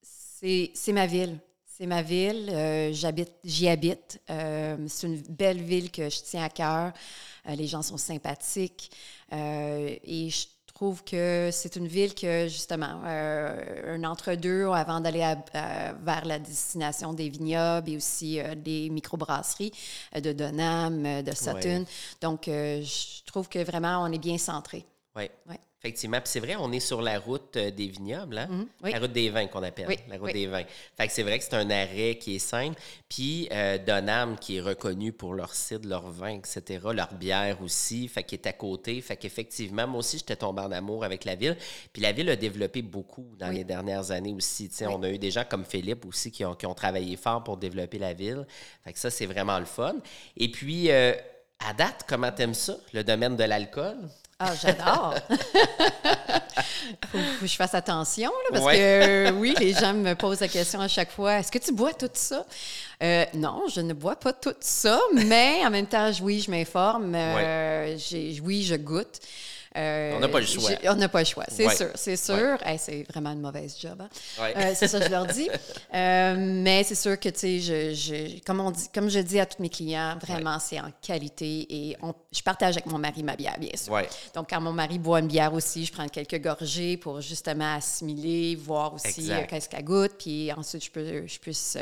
c'est 0.00 0.92
ma 0.92 1.04
ville. 1.04 1.38
C'est 1.66 1.84
ma 1.84 2.00
ville. 2.00 2.48
Euh, 2.50 2.94
j'habite, 2.94 3.30
j'y 3.44 3.68
habite. 3.68 4.22
Euh, 4.30 4.78
c'est 4.88 5.06
une 5.06 5.20
belle 5.28 5.60
ville 5.60 5.90
que 5.90 6.08
je 6.08 6.22
tiens 6.22 6.44
à 6.44 6.48
cœur. 6.48 6.92
les 7.46 7.66
gens 7.66 7.82
sont 7.82 7.98
sympathiques. 7.98 8.90
et 9.30 10.30
je 10.30 10.46
trouve 10.72 11.04
que 11.04 11.50
c'est 11.52 11.76
une 11.76 11.88
ville 11.88 12.14
que, 12.14 12.48
justement, 12.48 13.02
un 13.04 14.02
entre-deux 14.04 14.68
avant 14.68 15.00
d'aller 15.00 15.34
vers 15.52 16.24
la 16.24 16.38
destination 16.38 17.12
des 17.12 17.28
vignobles 17.28 17.90
et 17.90 17.96
aussi 17.96 18.40
des 18.56 18.88
microbrasseries 18.88 19.72
de 20.14 20.32
Donham, 20.32 21.22
de 21.22 21.34
Sutton. 21.34 21.84
Donc, 22.22 22.44
je 22.46 23.24
trouve 23.26 23.48
que 23.50 23.58
vraiment, 23.58 24.02
on 24.04 24.12
est 24.12 24.18
bien 24.18 24.38
centré. 24.38 24.86
Oui. 25.18 25.30
Ouais. 25.48 25.60
Effectivement. 25.80 26.18
Puis 26.20 26.30
c'est 26.30 26.40
vrai, 26.40 26.56
on 26.58 26.72
est 26.72 26.80
sur 26.80 27.00
la 27.00 27.20
route 27.20 27.56
euh, 27.56 27.70
des 27.70 27.86
vignobles, 27.86 28.36
hein? 28.36 28.48
Mhm, 28.50 28.90
la 28.90 28.98
route 28.98 29.12
des 29.12 29.30
vins 29.30 29.46
qu'on 29.46 29.62
appelle. 29.62 29.86
la 30.08 30.18
route 30.18 30.32
des 30.32 30.48
vins. 30.48 30.64
Fait 30.96 31.06
que 31.06 31.12
c'est 31.12 31.22
vrai 31.22 31.38
que 31.38 31.44
c'est 31.44 31.54
un 31.54 31.70
arrêt 31.70 32.18
qui 32.20 32.34
est 32.34 32.40
simple. 32.40 32.76
Puis 33.08 33.48
euh, 33.52 33.78
Donham, 33.78 34.36
qui 34.38 34.56
est 34.56 34.60
reconnu 34.60 35.12
pour 35.12 35.34
leur 35.34 35.54
cidre, 35.54 35.88
leur 35.88 36.10
vin, 36.10 36.30
etc., 36.30 36.80
leur 36.92 37.14
bière 37.14 37.62
aussi, 37.62 38.08
fait 38.08 38.24
qu'il 38.24 38.40
est 38.40 38.48
à 38.48 38.52
côté. 38.52 39.00
Fait 39.00 39.16
qu'effectivement, 39.16 39.86
moi 39.86 40.00
aussi, 40.00 40.18
j'étais 40.18 40.34
tombé 40.34 40.62
en 40.62 40.72
amour 40.72 41.04
avec 41.04 41.24
la 41.24 41.36
ville. 41.36 41.56
Puis 41.92 42.02
la 42.02 42.10
ville 42.10 42.28
a 42.28 42.36
développé 42.36 42.82
beaucoup 42.82 43.36
dans 43.38 43.50
les 43.50 43.62
dernières 43.62 44.10
années 44.10 44.34
aussi. 44.34 44.68
sais, 44.72 44.88
On 44.88 45.04
a 45.04 45.10
eu 45.10 45.18
des 45.18 45.30
gens 45.30 45.44
comme 45.48 45.64
Philippe 45.64 46.04
aussi 46.06 46.32
qui 46.32 46.44
ont, 46.44 46.56
qui 46.56 46.66
ont, 46.66 46.74
travaillé 46.74 47.16
fort 47.16 47.44
pour 47.44 47.56
développer 47.56 47.98
la 47.98 48.14
ville. 48.14 48.46
Fait 48.82 48.92
que 48.92 48.98
ça, 48.98 49.10
c'est 49.10 49.26
vraiment 49.26 49.60
le 49.60 49.64
fun. 49.64 49.94
Et 50.36 50.50
puis, 50.50 50.90
euh, 50.90 51.12
à 51.60 51.72
date, 51.72 52.04
comment 52.08 52.32
t'aimes 52.32 52.54
ça, 52.54 52.76
le 52.92 53.04
domaine 53.04 53.36
de 53.36 53.44
l'alcool? 53.44 53.96
Ah, 54.40 54.52
j'adore. 54.54 55.14
faut, 57.10 57.18
faut 57.18 57.40
que 57.40 57.46
je 57.46 57.56
fasse 57.56 57.74
attention, 57.74 58.30
là, 58.30 58.50
parce 58.60 58.72
que 58.72 59.32
oui, 59.32 59.52
les 59.58 59.72
gens 59.72 59.92
me 59.94 60.14
posent 60.14 60.40
la 60.40 60.46
question 60.48 60.80
à 60.80 60.86
chaque 60.86 61.10
fois 61.10 61.38
est-ce 61.40 61.50
que 61.50 61.58
tu 61.58 61.72
bois 61.72 61.92
tout 61.92 62.08
ça? 62.12 62.44
Euh, 63.02 63.24
Non, 63.34 63.64
je 63.68 63.80
ne 63.80 63.94
bois 63.94 64.14
pas 64.14 64.32
tout 64.32 64.54
ça, 64.60 65.00
mais 65.12 65.66
en 65.66 65.70
même 65.70 65.86
temps, 65.86 66.10
oui, 66.22 66.40
je 66.40 66.50
m'informe. 66.52 67.14
Euh, 67.16 67.96
oui, 68.44 68.62
je 68.62 68.76
goûte. 68.76 69.18
Euh, 69.78 70.12
on 70.16 70.20
n'a 70.20 70.28
pas 70.28 70.40
le 70.40 70.46
choix. 70.46 70.70
On 70.88 70.94
n'a 70.96 71.08
pas 71.08 71.20
le 71.20 71.24
choix, 71.24 71.44
c'est 71.48 71.68
sûr. 71.70 71.90
C'est 71.94 72.16
sûr. 72.16 72.58
c'est 72.78 73.04
vraiment 73.08 73.30
une 73.30 73.40
mauvaise 73.40 73.76
job. 73.80 74.00
Hein. 74.00 74.08
Euh, 74.40 74.72
c'est 74.74 74.88
ça, 74.88 75.00
je 75.00 75.10
leur 75.10 75.26
dis. 75.26 75.48
Euh, 75.94 76.36
mais 76.38 76.84
c'est 76.84 76.94
sûr 76.94 77.18
que, 77.18 77.28
tu 77.28 77.38
sais, 77.38 77.60
je, 77.60 77.94
je, 77.94 78.44
comme, 78.44 78.60
on 78.60 78.70
dit, 78.70 78.88
comme 78.92 79.08
je 79.08 79.20
dis 79.20 79.40
à 79.40 79.46
tous 79.46 79.60
mes 79.62 79.68
clients, 79.68 80.16
vraiment, 80.20 80.58
c'est 80.58 80.78
en 80.78 80.90
qualité 81.00 81.66
et 81.70 81.96
on, 82.02 82.14
je 82.30 82.42
partage 82.42 82.76
avec 82.76 82.86
mon 82.86 82.98
mari 82.98 83.22
ma 83.22 83.36
bière, 83.36 83.56
bien 83.58 83.72
sûr. 83.74 83.98
Donc, 84.34 84.50
quand 84.50 84.60
mon 84.60 84.72
mari 84.72 84.98
boit 84.98 85.20
une 85.20 85.28
bière 85.28 85.52
aussi, 85.54 85.86
je 85.86 85.92
prends 85.92 86.06
quelques 86.08 86.40
gorgées 86.42 86.96
pour 86.96 87.20
justement 87.20 87.76
assimiler, 87.76 88.54
voir 88.56 88.94
aussi 88.94 89.30
qu'est-ce 89.48 89.68
qu'elle 89.68 89.84
goûte, 89.84 90.12
puis 90.18 90.52
ensuite, 90.52 90.84
je, 90.84 90.90
peux, 90.90 91.26
je 91.26 91.38
puisse 91.38 91.78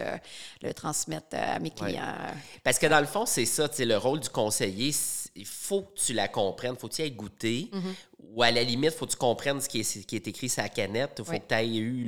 le 0.63 0.73
transmettre 0.73 1.37
à 1.37 1.59
mes 1.59 1.71
clients. 1.71 2.15
Parce 2.63 2.79
que 2.79 2.87
dans 2.87 3.01
le 3.01 3.07
fond, 3.07 3.27
c'est 3.27 3.47
ça, 3.47 3.69
tu 3.69 3.77
sais, 3.77 3.85
le 3.85 3.97
rôle 3.97 4.21
du 4.21 4.29
conseiller, 4.29 4.93
il 5.37 5.47
faut 5.47 5.83
que 5.83 6.01
tu 6.01 6.13
la 6.13 6.29
comprennes, 6.29 6.77
faut 6.77 6.89
que 6.89 6.95
tu 6.95 7.03
y 7.03 7.05
aies 7.05 7.11
goûté. 7.11 7.71
Mhm. 7.73 7.95
Ou 8.35 8.43
à 8.43 8.51
la 8.51 8.63
limite, 8.63 8.91
faut 8.91 9.07
que 9.07 9.13
tu 9.13 9.17
comprennes 9.17 9.61
ce 9.61 9.69
qui 9.69 9.81
est, 9.81 10.07
qui 10.07 10.17
est 10.17 10.27
écrit 10.29 10.49
sur 10.49 10.63
la 10.63 10.69
canette. 10.69 11.13
Il 11.19 11.25
faut 11.25 11.33
que 11.33 11.49
tu 11.49 11.55
aies 11.55 11.77
eu 11.77 12.05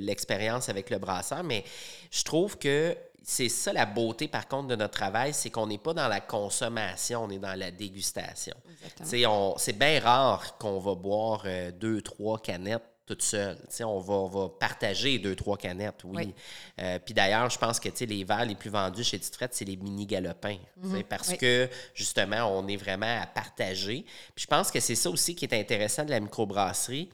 l'expérience 0.00 0.68
avec 0.68 0.90
le 0.90 0.98
brasseur. 0.98 1.42
Mais 1.42 1.64
je 2.10 2.22
trouve 2.22 2.58
que 2.58 2.96
c'est 3.22 3.48
ça 3.48 3.72
la 3.72 3.86
beauté, 3.86 4.28
par 4.28 4.46
contre, 4.46 4.68
de 4.68 4.76
notre 4.76 4.92
travail, 4.92 5.32
c'est 5.32 5.50
qu'on 5.50 5.66
n'est 5.66 5.78
pas 5.78 5.94
dans 5.94 6.08
la 6.08 6.20
consommation, 6.20 7.24
on 7.24 7.30
est 7.30 7.38
dans 7.38 7.58
la 7.58 7.70
dégustation. 7.70 8.54
C'est 9.02 9.78
bien 9.78 10.00
rare 10.00 10.58
qu'on 10.58 10.78
va 10.78 10.94
boire 10.94 11.42
euh, 11.46 11.72
deux, 11.72 12.02
trois 12.02 12.38
canettes 12.38 12.82
toute 13.06 13.22
seule. 13.22 13.58
On 13.80 13.98
va, 13.98 14.14
on 14.14 14.28
va 14.28 14.48
partager 14.48 15.18
deux, 15.18 15.34
trois 15.34 15.56
canettes, 15.56 16.02
oui. 16.04 16.34
Euh, 16.80 16.98
puis 16.98 17.12
d'ailleurs, 17.14 17.50
je 17.50 17.58
pense 17.58 17.78
que 17.78 17.88
les 18.04 18.24
verres 18.24 18.46
les 18.46 18.54
plus 18.54 18.70
vendus 18.70 19.04
chez 19.04 19.18
Tite 19.18 19.38
c'est 19.50 19.64
les 19.64 19.76
mini 19.76 20.06
galopins. 20.06 20.58
Mhm. 20.78 21.02
Parce 21.04 21.34
que, 21.34 21.68
justement, 21.94 22.46
on 22.46 22.66
est 22.66 22.76
vraiment 22.76 23.20
à 23.20 23.26
partager. 23.26 24.04
Puis 24.34 24.44
je 24.44 24.46
pense 24.46 24.70
que 24.70 24.80
c'est 24.80 24.94
ça 24.94 25.10
aussi 25.10 25.34
qui 25.34 25.44
est 25.44 25.54
intéressant 25.54 26.04
de 26.04 26.10
la 26.10 26.20
microbrasserie 26.20 27.10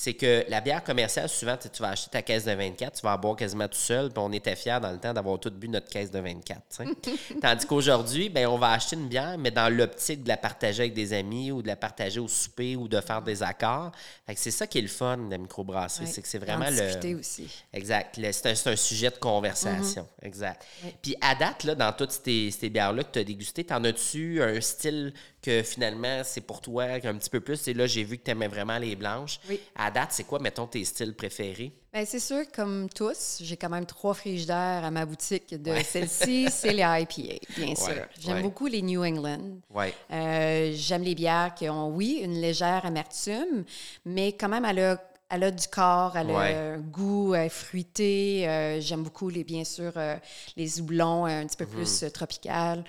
c'est 0.00 0.14
que 0.14 0.44
la 0.48 0.60
bière 0.60 0.84
commerciale, 0.84 1.28
souvent, 1.28 1.56
tu 1.56 1.82
vas 1.82 1.88
acheter 1.88 2.10
ta 2.10 2.22
caisse 2.22 2.44
de 2.44 2.52
24, 2.52 3.00
tu 3.00 3.02
vas 3.02 3.16
en 3.16 3.18
boire 3.18 3.34
quasiment 3.34 3.66
tout 3.66 3.78
seul, 3.78 4.10
puis 4.10 4.22
on 4.24 4.30
était 4.30 4.54
fiers 4.54 4.78
dans 4.80 4.92
le 4.92 4.98
temps 4.98 5.12
d'avoir 5.12 5.40
tout 5.40 5.50
bu 5.50 5.68
notre 5.68 5.88
caisse 5.88 6.12
de 6.12 6.20
24. 6.20 6.82
Tandis 7.42 7.66
qu'aujourd'hui, 7.66 8.28
ben, 8.28 8.46
on 8.46 8.58
va 8.58 8.70
acheter 8.70 8.94
une 8.94 9.08
bière, 9.08 9.36
mais 9.38 9.50
dans 9.50 9.68
l'optique 9.68 10.22
de 10.22 10.28
la 10.28 10.36
partager 10.36 10.84
avec 10.84 10.94
des 10.94 11.12
amis 11.12 11.50
ou 11.50 11.62
de 11.62 11.66
la 11.66 11.74
partager 11.74 12.20
au 12.20 12.28
souper 12.28 12.76
ou 12.76 12.86
de 12.86 13.00
faire 13.00 13.22
des 13.22 13.42
accords. 13.42 13.90
c'est 14.36 14.52
ça 14.52 14.68
qui 14.68 14.78
est 14.78 14.82
le 14.82 14.86
fun 14.86 15.16
de 15.16 15.32
la 15.32 15.38
microbrasserie, 15.38 16.06
c'est 16.06 16.22
que 16.22 16.28
c'est 16.28 16.38
vraiment 16.38 16.70
le. 16.70 17.18
aussi. 17.18 17.48
Exact. 17.72 18.20
C'est 18.30 18.68
un, 18.68 18.76
sujet 18.76 19.10
de 19.10 19.18
conversation. 19.18 20.02
Mm-hmm. 20.22 20.26
Exact. 20.28 20.64
Puis 21.02 21.16
à 21.20 21.34
date, 21.34 21.64
là, 21.64 21.74
dans 21.74 21.92
toutes 21.92 22.12
ces, 22.12 22.52
ces 22.52 22.70
bières-là 22.70 23.02
que 23.02 23.10
tu 23.10 23.18
as 23.18 23.24
dégustées, 23.24 23.64
t'en 23.64 23.82
as-tu 23.82 24.40
un 24.44 24.60
style 24.60 25.12
que 25.42 25.62
finalement, 25.62 26.22
c'est 26.24 26.40
pour 26.40 26.60
toi 26.60 26.84
un 26.84 27.14
petit 27.14 27.30
peu 27.30 27.40
plus. 27.40 27.68
Et 27.68 27.74
là, 27.74 27.86
j'ai 27.86 28.04
vu 28.04 28.18
que 28.18 28.24
tu 28.24 28.30
aimais 28.30 28.48
vraiment 28.48 28.78
les 28.78 28.96
blanches. 28.96 29.40
Oui. 29.48 29.60
À 29.76 29.90
date, 29.90 30.10
c'est 30.12 30.24
quoi, 30.24 30.38
mettons, 30.38 30.66
tes 30.66 30.84
styles 30.84 31.14
préférés? 31.14 31.72
Bien, 31.92 32.04
c'est 32.04 32.20
sûr, 32.20 32.44
comme 32.54 32.88
tous, 32.94 33.38
j'ai 33.40 33.56
quand 33.56 33.70
même 33.70 33.86
trois 33.86 34.14
frigidaires 34.14 34.84
à 34.84 34.90
ma 34.90 35.06
boutique. 35.06 35.54
De 35.54 35.72
celle-ci, 35.82 36.48
c'est 36.50 36.72
les 36.72 36.82
IPA, 36.82 37.46
bien 37.56 37.74
sûr. 37.74 38.04
J'aime 38.20 38.42
beaucoup 38.42 38.66
les 38.66 38.82
New 38.82 39.02
England. 39.02 39.60
Ouais. 39.70 39.94
Euh, 40.10 40.72
j'aime 40.74 41.02
les 41.02 41.14
bières 41.14 41.54
qui 41.54 41.68
ont, 41.68 41.88
oui, 41.88 42.20
une 42.22 42.40
légère 42.40 42.84
amertume, 42.84 43.64
mais 44.04 44.32
quand 44.32 44.48
même, 44.48 44.64
elle 44.64 44.80
a 44.80 45.02
elle 45.30 45.44
a 45.44 45.50
du 45.50 45.68
corps, 45.68 46.16
elle 46.16 46.30
a 46.30 46.72
un 46.74 46.78
goût 46.78 47.34
fruité. 47.50 48.48
Euh, 48.48 48.80
j'aime 48.80 49.02
beaucoup, 49.02 49.28
les, 49.28 49.44
bien 49.44 49.64
sûr, 49.64 49.92
euh, 49.96 50.16
les 50.56 50.80
houblons 50.80 51.26
un 51.26 51.46
petit 51.46 51.56
peu 51.56 51.66
mhm. 51.66 51.70
plus 51.70 52.04
tropical. 52.12 52.84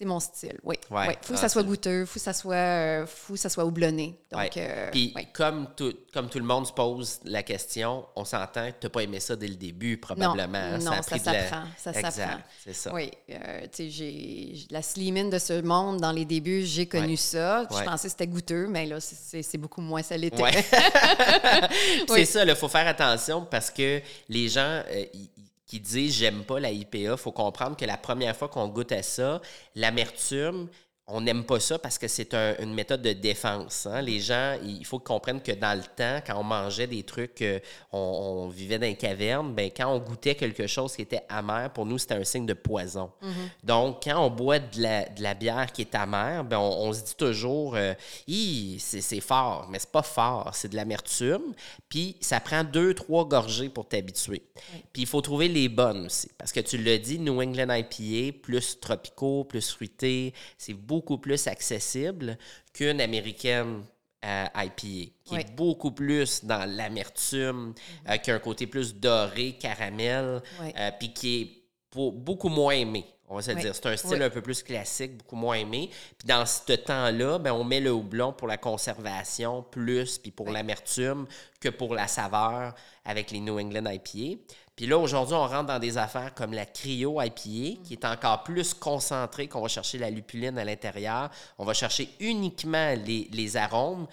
C'est 0.00 0.06
mon 0.06 0.18
style, 0.18 0.58
oui. 0.62 0.76
Il 0.90 0.96
faut 1.20 1.34
que 1.34 1.38
ça 1.38 1.50
soit 1.50 1.62
goûteux, 1.62 2.06
faut 2.06 2.14
que 2.14 2.20
ça 2.20 2.32
soit, 2.32 2.54
euh, 2.54 3.06
faut 3.06 3.34
que 3.34 3.38
ça 3.38 3.50
soit 3.50 3.66
houblonné. 3.66 4.18
Donc, 4.32 4.56
euh, 4.56 4.88
Puis, 4.90 5.12
comme 5.34 5.68
tout, 5.76 5.92
comme 6.14 6.30
tout 6.30 6.38
le 6.38 6.46
monde 6.46 6.66
se 6.66 6.72
pose 6.72 7.20
la 7.24 7.42
question, 7.42 8.06
on 8.16 8.24
s'entend 8.24 8.68
que 8.68 8.76
tu 8.80 8.86
n'as 8.86 8.90
pas 8.90 9.02
aimé 9.02 9.20
ça 9.20 9.36
dès 9.36 9.46
le 9.46 9.56
début, 9.56 9.98
probablement. 9.98 10.78
Non, 10.78 11.02
ça, 11.02 11.02
ça 11.02 11.18
s'apprend. 11.18 11.64
Ça 11.76 11.92
s'apprend. 11.92 12.38
c'est 12.64 12.72
ça. 12.72 12.94
Oui. 12.94 13.10
Euh, 13.28 13.60
tu 13.64 13.68
sais, 13.72 13.90
j'ai 13.90 14.54
la 14.70 14.80
slimine 14.80 15.28
de 15.28 15.38
ce 15.38 15.60
monde, 15.60 15.98
dans 15.98 16.12
les 16.12 16.24
débuts, 16.24 16.64
j'ai 16.64 16.86
connu 16.86 17.18
ça. 17.18 17.68
Je 17.70 17.84
pensais 17.84 18.08
que 18.08 18.12
c'était 18.12 18.26
goûteux, 18.26 18.68
mais 18.68 18.86
là, 18.86 19.00
c'est 19.00 19.58
beaucoup 19.58 19.82
moins 19.82 20.02
ça 20.02 20.16
l'était. 20.16 20.42
c'est 22.08 22.24
ça, 22.24 22.42
il 22.42 22.56
faut 22.56 22.68
faire 22.68 22.86
attention 22.86 23.44
parce 23.44 23.70
que 23.70 24.00
les 24.30 24.48
gens, 24.48 24.82
qui 25.70 25.78
disent 25.78 26.16
j'aime 26.16 26.42
pas 26.42 26.58
la 26.58 26.72
IPA, 26.72 27.16
faut 27.16 27.30
comprendre 27.30 27.76
que 27.76 27.84
la 27.84 27.96
première 27.96 28.36
fois 28.36 28.48
qu'on 28.48 28.66
goûte 28.66 28.90
à 28.90 29.04
ça, 29.04 29.40
l'amertume, 29.76 30.68
on 31.12 31.20
n'aime 31.20 31.44
pas 31.44 31.60
ça 31.60 31.78
parce 31.78 31.98
que 31.98 32.08
c'est 32.08 32.34
une 32.34 32.72
méthode 32.72 33.02
de 33.02 33.12
défense. 33.12 33.86
Hein. 33.86 34.00
Les 34.02 34.20
gens, 34.20 34.56
il 34.64 34.84
faut 34.84 34.98
comprendre 34.98 35.42
que 35.42 35.52
dans 35.52 35.76
le 35.76 35.84
temps, 35.84 36.20
quand 36.26 36.38
on 36.38 36.42
mangeait 36.42 36.86
des 36.86 37.02
trucs, 37.02 37.42
euh, 37.42 37.58
on, 37.92 38.48
vivait 38.48 38.78
dans 38.78 38.86
une 38.86 38.96
caverne, 38.96 39.54
ben, 39.54 39.70
quand 39.74 39.92
on 39.92 39.98
goûtait 39.98 40.34
quelque 40.34 40.66
chose 40.66 40.94
qui 40.94 41.02
était 41.02 41.22
amer, 41.28 41.70
pour 41.72 41.86
nous, 41.86 41.98
c'était 41.98 42.14
un 42.14 42.24
signe 42.24 42.46
de 42.46 42.54
poison. 42.54 43.10
Mm-hmm. 43.22 43.64
Donc, 43.64 44.02
quand 44.04 44.24
on 44.24 44.30
boit 44.30 44.58
de 44.58 44.82
la, 44.82 45.34
bière 45.34 45.72
qui 45.72 45.82
est 45.82 45.94
amère, 45.94 46.44
ben, 46.44 46.58
on, 46.58 46.92
se 46.92 47.02
dit 47.02 47.16
toujours, 47.16 47.76
euh, 47.76 47.94
c'est 48.78 49.20
fort, 49.20 49.68
mais 49.70 49.78
c'est 49.78 49.90
pas 49.92 50.02
fort, 50.02 50.50
c'est 50.54 50.68
de 50.68 50.76
l'amertume. 50.76 51.54
Puis, 51.88 52.16
ça 52.20 52.40
prend 52.40 52.64
deux, 52.64 52.94
trois 52.94 53.24
gorgées 53.24 53.68
pour 53.68 53.88
t'habituer. 53.88 54.42
Puis, 54.92 55.02
il 55.02 55.06
faut 55.06 55.20
trouver 55.20 55.48
les 55.48 55.68
bonnes 55.68 56.06
aussi. 56.06 56.30
Parce 56.38 56.52
que 56.52 56.60
tu 56.60 56.78
l'as 56.78 56.98
dit, 56.98 57.18
New 57.18 57.40
England 57.40 57.74
IPA, 57.74 58.38
plus 58.42 58.78
tropicaux, 58.80 59.44
plus 59.44 59.70
fruité, 59.70 60.34
c'est 60.58 60.74
beaucoup 60.74 60.99
beaucoup 61.00 61.16
plus 61.16 61.46
accessible 61.46 62.36
qu'une 62.74 63.00
américaine 63.00 63.84
euh, 64.22 64.46
IPA, 64.54 65.12
qui 65.24 65.34
est 65.34 65.56
beaucoup 65.56 65.92
plus 65.92 66.44
dans 66.44 66.68
l'amertume, 66.68 67.72
euh, 68.06 68.18
qui 68.18 68.30
a 68.30 68.34
un 68.34 68.38
côté 68.38 68.66
plus 68.66 68.94
doré, 68.94 69.56
caramel, 69.58 70.42
euh, 70.60 70.90
puis 70.98 71.14
qui 71.14 71.40
est 71.40 71.90
beaucoup 71.94 72.50
moins 72.50 72.74
aimé. 72.74 73.06
On 73.30 73.36
va 73.36 73.42
se 73.42 73.52
dire, 73.52 73.74
c'est 73.74 73.86
un 73.86 73.96
style 73.96 74.20
un 74.22 74.28
peu 74.28 74.42
plus 74.42 74.62
classique, 74.62 75.16
beaucoup 75.16 75.36
moins 75.36 75.54
aimé. 75.54 75.88
Puis 76.18 76.26
dans 76.26 76.44
ce 76.44 76.72
temps-là, 76.72 77.38
ben, 77.38 77.52
on 77.52 77.64
met 77.64 77.80
le 77.80 77.92
houblon 77.92 78.32
pour 78.32 78.48
la 78.48 78.58
conservation 78.58 79.62
plus, 79.62 80.18
puis 80.18 80.32
pour 80.32 80.50
l'amertume, 80.50 81.26
que 81.60 81.68
pour 81.70 81.94
la 81.94 82.08
saveur 82.08 82.74
avec 83.04 83.30
les 83.30 83.40
New 83.40 83.58
England 83.58 83.88
IPA. 83.88 84.42
Puis 84.80 84.88
là, 84.88 84.96
aujourd'hui, 84.96 85.34
on 85.34 85.46
rentre 85.46 85.66
dans 85.66 85.78
des 85.78 85.98
affaires 85.98 86.32
comme 86.32 86.54
la 86.54 86.64
Cryo 86.64 87.20
IPA, 87.20 87.82
qui 87.84 87.92
est 87.92 88.04
encore 88.06 88.44
plus 88.44 88.72
concentrée, 88.72 89.46
qu'on 89.46 89.60
va 89.60 89.68
chercher 89.68 89.98
la 89.98 90.08
lupuline 90.08 90.56
à 90.56 90.64
l'intérieur. 90.64 91.28
On 91.58 91.66
va 91.66 91.74
chercher 91.74 92.08
uniquement 92.18 92.94
les, 93.04 93.56
arômes, 93.58 94.06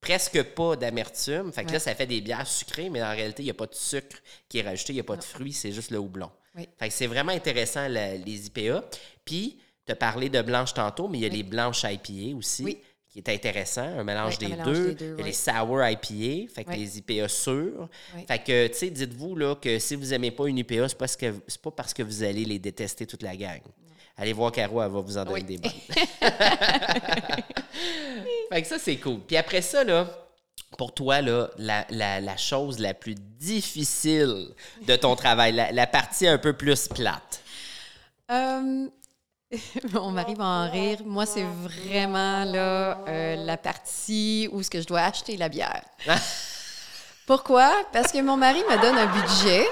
presque 0.00 0.40
pas 0.54 0.76
d'amertume. 0.76 1.52
Fait 1.52 1.64
que 1.64 1.72
là, 1.72 1.80
ça 1.80 1.92
fait 1.96 2.06
des 2.06 2.20
bières 2.20 2.46
sucrées, 2.46 2.88
mais 2.88 3.02
en 3.02 3.10
réalité, 3.10 3.42
il 3.42 3.46
n'y 3.46 3.50
a 3.50 3.54
pas 3.54 3.66
de 3.66 3.74
sucre 3.74 4.16
qui 4.48 4.58
est 4.58 4.62
rajouté, 4.62 4.92
il 4.92 4.96
n'y 4.96 5.00
a 5.00 5.04
pas 5.04 5.16
de 5.16 5.24
fruits, 5.24 5.52
c'est 5.52 5.72
juste 5.72 5.90
le 5.90 5.98
houblon. 5.98 6.30
Fait 6.54 6.86
que 6.86 6.94
c'est 6.94 7.08
vraiment 7.08 7.32
intéressant, 7.32 7.88
les 7.88 8.46
IPA. 8.46 8.84
Puis, 9.24 9.58
tu 9.84 9.90
as 9.90 9.96
parlé 9.96 10.28
de 10.28 10.40
blanches 10.40 10.74
tantôt, 10.74 11.08
mais 11.08 11.18
il 11.18 11.22
y 11.22 11.26
a 11.26 11.30
les 11.30 11.42
blanches 11.42 11.82
IPA 11.82 12.36
aussi. 12.36 12.62
Oui 12.62 12.78
qui 13.14 13.20
est 13.20 13.28
intéressant, 13.32 13.86
un 13.96 14.02
mélange, 14.02 14.38
des, 14.38 14.48
deux. 14.64 14.96
Il 14.98 15.18
y 15.18 15.22
a 15.22 15.24
les 15.24 15.32
sour 15.32 15.80
IPA, 15.86 16.52
fait 16.52 16.64
que 16.64 16.72
les 16.72 16.98
IPA 16.98 17.28
sûrs. 17.28 17.88
Fait 18.26 18.40
que, 18.40 18.66
tu 18.66 18.74
sais, 18.74 18.90
dites-vous 18.90 19.36
là, 19.36 19.54
que 19.54 19.78
si 19.78 19.94
vous 19.94 20.06
n'aimez 20.06 20.32
pas 20.32 20.48
une 20.48 20.58
IPA, 20.58 20.88
ce 20.88 20.94
n'est 20.94 21.30
pas, 21.30 21.36
pas 21.62 21.70
parce 21.70 21.94
que 21.94 22.02
vous 22.02 22.24
allez 22.24 22.44
les 22.44 22.58
détester 22.58 23.06
toute 23.06 23.22
la 23.22 23.36
gang. 23.36 23.60
Allez 24.16 24.32
voir 24.32 24.50
Caro, 24.50 24.82
elle 24.82 24.90
va 24.90 24.98
vous 24.98 25.16
en 25.16 25.24
donner 25.24 25.42
des 25.42 25.58
bonnes. 25.58 25.70
fait 28.50 28.62
que 28.62 28.66
ça, 28.66 28.80
c'est 28.80 28.96
cool. 28.96 29.20
Puis 29.20 29.36
après 29.36 29.62
ça, 29.62 29.84
là, 29.84 30.08
pour 30.76 30.92
toi, 30.92 31.20
là, 31.20 31.50
la, 31.56 31.86
la, 31.90 32.36
chose 32.36 32.80
la 32.80 32.94
plus 32.94 33.14
difficile 33.14 34.48
de 34.88 34.96
ton 34.96 35.14
travail, 35.14 35.52
la, 35.52 35.86
partie 35.86 36.26
un 36.26 36.38
peu 36.38 36.52
plus 36.52 36.88
plate? 36.88 37.44
Euh, 38.32 38.88
Mon 39.92 40.10
mari 40.10 40.34
va 40.34 40.44
en 40.44 40.70
rire. 40.70 40.98
Moi, 41.04 41.26
c'est 41.26 41.44
vraiment 41.44 42.44
là 42.44 42.98
euh, 43.08 43.36
la 43.36 43.56
partie 43.56 44.48
où 44.52 44.62
ce 44.62 44.70
que 44.70 44.80
je 44.80 44.86
dois 44.86 45.00
acheter 45.00 45.36
la 45.36 45.48
bière. 45.48 45.82
Pourquoi? 47.26 47.72
Parce 47.92 48.12
que 48.12 48.20
mon 48.20 48.36
mari 48.36 48.60
me 48.68 48.82
donne 48.82 48.98
un 48.98 49.06
budget 49.06 49.66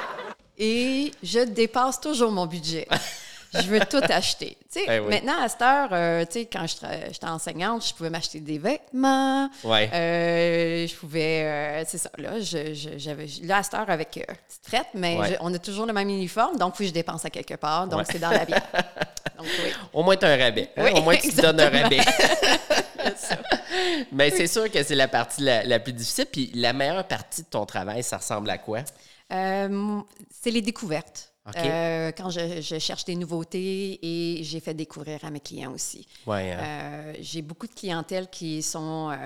et 0.56 1.12
je 1.22 1.40
dépasse 1.40 2.00
toujours 2.00 2.30
mon 2.32 2.46
budget 2.46 2.88
je 3.54 3.68
veux 3.68 3.80
tout 3.80 4.00
acheter. 4.08 4.56
Ben 4.86 5.06
maintenant, 5.08 5.40
à 5.42 5.48
cette 5.48 5.62
heure, 5.62 5.88
euh, 5.92 6.24
quand 6.50 6.66
j'étais 6.66 7.26
enseignante, 7.26 7.86
je 7.86 7.94
pouvais 7.94 8.10
m'acheter 8.10 8.40
des 8.40 8.58
vêtements. 8.58 9.50
Euh, 9.64 10.86
je 10.86 10.94
pouvais. 10.94 11.44
Euh, 11.44 11.84
c'est 11.86 11.98
ça. 11.98 12.10
Là, 12.18 12.40
j'avais, 12.40 13.26
là, 13.42 13.58
à 13.58 13.62
cette 13.62 13.74
heure, 13.74 13.90
avec 13.90 14.10
petite 14.10 14.66
frette, 14.66 14.88
mais 14.94 15.18
on 15.40 15.52
a 15.52 15.58
toujours 15.58 15.86
le 15.86 15.92
même 15.92 16.08
uniforme, 16.08 16.56
donc 16.56 16.74
faut 16.74 16.82
que 16.82 16.88
je 16.88 16.94
dépense 16.94 17.24
à 17.24 17.30
quelque 17.30 17.54
part. 17.54 17.86
Donc, 17.86 18.06
c'est 18.10 18.18
dans 18.18 18.30
la 18.30 18.44
bière. 18.44 18.62
Au 19.92 20.02
moins, 20.02 20.16
tu 20.16 20.25
as 20.25 20.30
un 20.30 20.37
rabais. 20.37 20.70
Hein? 20.76 20.90
Au 20.94 21.02
moins, 21.02 21.16
tu 21.16 21.30
te 21.30 21.40
donnes 21.40 21.61
un 21.61 21.70
rabais. 21.70 22.00
mais 24.12 24.30
c'est 24.30 24.46
sûr 24.46 24.70
que 24.70 24.82
c'est 24.82 24.94
la 24.94 25.08
partie 25.08 25.42
la, 25.42 25.64
la, 25.64 25.78
plus 25.78 25.92
difficile. 25.92 26.26
Puis 26.30 26.50
la 26.54 26.72
meilleure 26.72 27.06
partie 27.06 27.42
de 27.42 27.49
ton 27.49 27.66
travail, 27.66 28.02
ça 28.02 28.18
ressemble 28.18 28.50
à 28.50 28.58
quoi? 28.58 28.80
c'est 29.30 30.50
les 30.50 30.61
découvertes. 30.61 31.31
Euh, 31.56 32.12
quand 32.16 32.30
je, 32.30 32.78
cherche 32.78 33.04
des 33.04 33.16
nouveautés 33.16 33.99
et 34.00 34.44
j'ai 34.44 34.61
fait 34.61 34.75
découvrir 34.75 35.25
à 35.25 35.30
mes 35.30 35.40
clients 35.40 35.72
aussi. 35.72 36.06
Ouais, 36.25 36.52
hein. 36.52 36.58
euh, 36.62 37.14
j'ai 37.20 37.42
beaucoup 37.42 37.66
de 37.66 37.75
clientèle 37.75 38.28
qui 38.30 38.62
sont 38.62 39.11
euh, 39.11 39.16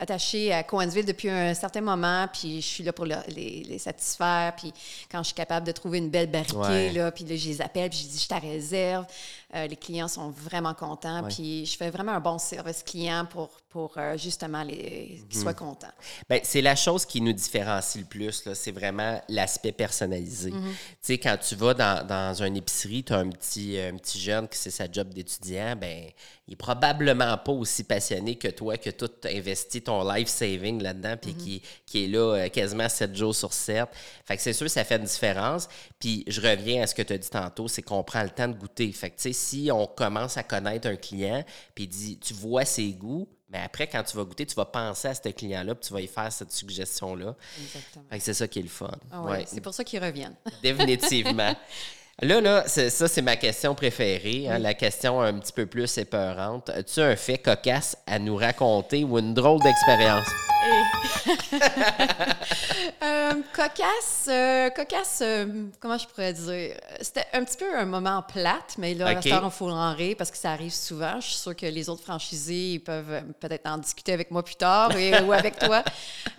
attachées 0.00 0.52
à 0.52 0.64
Coansville 0.64 1.04
depuis 1.04 1.30
un 1.30 1.54
certain 1.54 1.80
moment, 1.80 2.26
puis 2.32 2.60
je 2.60 2.66
suis 2.66 2.82
là 2.82 2.92
pour 2.92 3.04
les, 3.04 3.78
satisfaire. 3.78 4.54
Puis 4.56 4.72
quand 5.10 5.18
je 5.18 5.26
suis 5.26 5.34
capable 5.34 5.64
de 5.66 5.72
trouver 5.72 5.98
une 5.98 6.10
belle 6.10 6.30
barriquée, 6.30 6.90
là, 6.90 7.12
puis 7.12 7.24
je 7.24 7.48
les 7.48 7.62
appelle, 7.62 7.90
puis 7.90 8.00
je 8.00 8.08
dis 8.08 8.18
je 8.18 8.28
ta 8.28 8.38
réserve. 8.38 9.06
les 9.52 9.76
clients 9.76 10.08
sont 10.08 10.30
vraiment 10.30 10.74
contents, 10.74 11.22
puis 11.28 11.66
je 11.66 11.76
fais 11.76 11.90
vraiment 11.90 12.12
un 12.12 12.20
bon 12.20 12.38
service 12.38 12.82
client 12.82 13.26
pour, 13.26 13.50
pour 13.74 13.96
justement 14.14 14.62
les, 14.62 15.20
qu'ils 15.28 15.40
soient 15.40 15.50
mhm. 15.50 15.58
contents. 15.58 15.92
Bien, 16.30 16.38
c'est 16.44 16.62
la 16.62 16.76
chose 16.76 17.04
qui 17.04 17.20
nous 17.20 17.32
différencie 17.32 18.00
le 18.00 18.08
plus, 18.08 18.48
c'est 18.54 18.70
vraiment 18.70 19.20
l'aspect 19.28 19.72
personnalisé. 19.72 20.52
Mhm. 20.52 20.70
Tu 20.70 20.96
sais, 21.02 21.18
quand 21.18 21.36
tu 21.36 21.56
vas 21.56 21.74
dans, 21.74 22.06
dans 22.06 22.40
une 22.40 22.56
épicerie, 22.56 23.02
tu 23.02 23.12
as 23.12 23.18
un 23.18 23.30
petit, 23.30 23.76
un 23.80 23.96
petit 23.96 24.20
jeune 24.20 24.46
qui 24.46 24.58
c'est 24.58 24.70
sa 24.70 24.88
job 24.88 25.12
d'étudiant, 25.12 25.74
ben 25.74 26.04
il 26.46 26.52
est 26.52 26.56
probablement 26.56 27.36
pas 27.38 27.52
aussi 27.52 27.84
passionné 27.84 28.36
que 28.36 28.48
toi, 28.48 28.76
que 28.76 28.90
tu 28.90 29.04
as 29.04 29.30
investi 29.30 29.80
ton 29.80 30.08
life 30.08 30.28
saving 30.28 30.82
là-dedans, 30.82 31.16
puis 31.20 31.34
qui, 31.34 31.62
qui, 31.86 32.04
est 32.04 32.08
là 32.08 32.34
euh, 32.34 32.48
quasiment 32.50 32.88
7 32.88 33.16
jours 33.16 33.34
sur 33.34 33.52
7. 33.52 33.88
Fait 34.26 34.36
que 34.36 34.42
c'est 34.42 34.52
sûr, 34.52 34.68
ça 34.68 34.84
fait 34.84 34.96
une 34.96 35.04
différence. 35.04 35.68
Puis 35.98 36.22
je 36.26 36.40
reviens 36.42 36.82
à 36.82 36.86
ce 36.86 36.94
que 36.94 37.02
tu 37.02 37.14
as 37.14 37.18
dit 37.18 37.30
tantôt, 37.30 37.66
c'est 37.66 37.82
qu'on 37.82 38.04
prend 38.04 38.22
le 38.22 38.30
temps 38.30 38.46
de 38.46 38.52
goûter. 38.52 38.92
Fait 38.92 39.08
que, 39.08 39.16
tu 39.16 39.22
sais, 39.22 39.32
si 39.32 39.70
on 39.72 39.86
commence 39.86 40.36
à 40.36 40.42
connaître 40.42 40.86
un 40.86 40.96
client, 40.96 41.42
puis 41.74 41.88
dit, 41.88 42.18
tu 42.18 42.34
vois 42.34 42.66
ses 42.66 42.92
goûts, 42.92 43.26
mais 43.54 43.60
après, 43.64 43.86
quand 43.86 44.02
tu 44.02 44.16
vas 44.16 44.24
goûter, 44.24 44.44
tu 44.46 44.56
vas 44.56 44.64
penser 44.64 45.06
à 45.06 45.14
ce 45.14 45.28
client-là, 45.28 45.76
puis 45.76 45.86
tu 45.86 45.94
vas 45.94 46.00
y 46.00 46.08
faire 46.08 46.32
cette 46.32 46.50
suggestion-là. 46.50 47.36
Exactement. 47.62 48.04
C'est 48.18 48.34
ça 48.34 48.48
qui 48.48 48.58
est 48.58 48.62
le 48.62 48.68
fun. 48.68 48.90
Ah 49.12 49.22
ouais, 49.22 49.44
C'est 49.46 49.60
pour 49.60 49.72
ça 49.72 49.84
qu'ils 49.84 50.02
reviennent. 50.02 50.34
Définitivement. 50.62 51.54
Là, 52.20 52.40
là, 52.40 52.64
ça, 52.66 53.06
c'est 53.06 53.22
ma 53.22 53.36
question 53.36 53.76
préférée, 53.76 54.48
hein, 54.48 54.58
la 54.58 54.74
question 54.74 55.20
un 55.20 55.38
petit 55.38 55.52
peu 55.52 55.66
plus 55.66 55.98
épeurante. 55.98 56.68
As-tu 56.70 57.00
un 57.00 57.14
fait 57.14 57.38
cocasse 57.38 57.96
à 58.08 58.18
nous 58.18 58.34
raconter 58.34 59.04
ou 59.04 59.20
une 59.20 59.34
drôle 59.34 59.62
d'expérience? 59.62 60.26
Euh, 63.02 63.32
cocasse, 63.52 64.28
euh, 64.28 64.70
cocasse, 64.70 65.20
euh, 65.22 65.66
comment 65.80 65.98
je 65.98 66.06
pourrais 66.06 66.32
dire? 66.32 66.76
C'était 67.00 67.24
un 67.32 67.44
petit 67.44 67.56
peu 67.56 67.76
un 67.76 67.84
moment 67.84 68.22
plate, 68.22 68.76
mais 68.78 68.94
là, 68.94 69.12
okay. 69.12 69.30
il 69.30 69.50
faut 69.50 69.70
en 69.70 69.94
rire 69.94 70.16
parce 70.16 70.30
que 70.30 70.36
ça 70.36 70.52
arrive 70.52 70.72
souvent. 70.72 71.20
Je 71.20 71.26
suis 71.26 71.36
sûre 71.36 71.56
que 71.56 71.66
les 71.66 71.88
autres 71.88 72.02
franchisés 72.02 72.78
peuvent 72.78 73.22
peut-être 73.40 73.66
en 73.66 73.78
discuter 73.78 74.12
avec 74.12 74.30
moi 74.30 74.42
plus 74.42 74.56
tard 74.56 74.90
ou 75.26 75.32
avec 75.32 75.58
toi. 75.58 75.82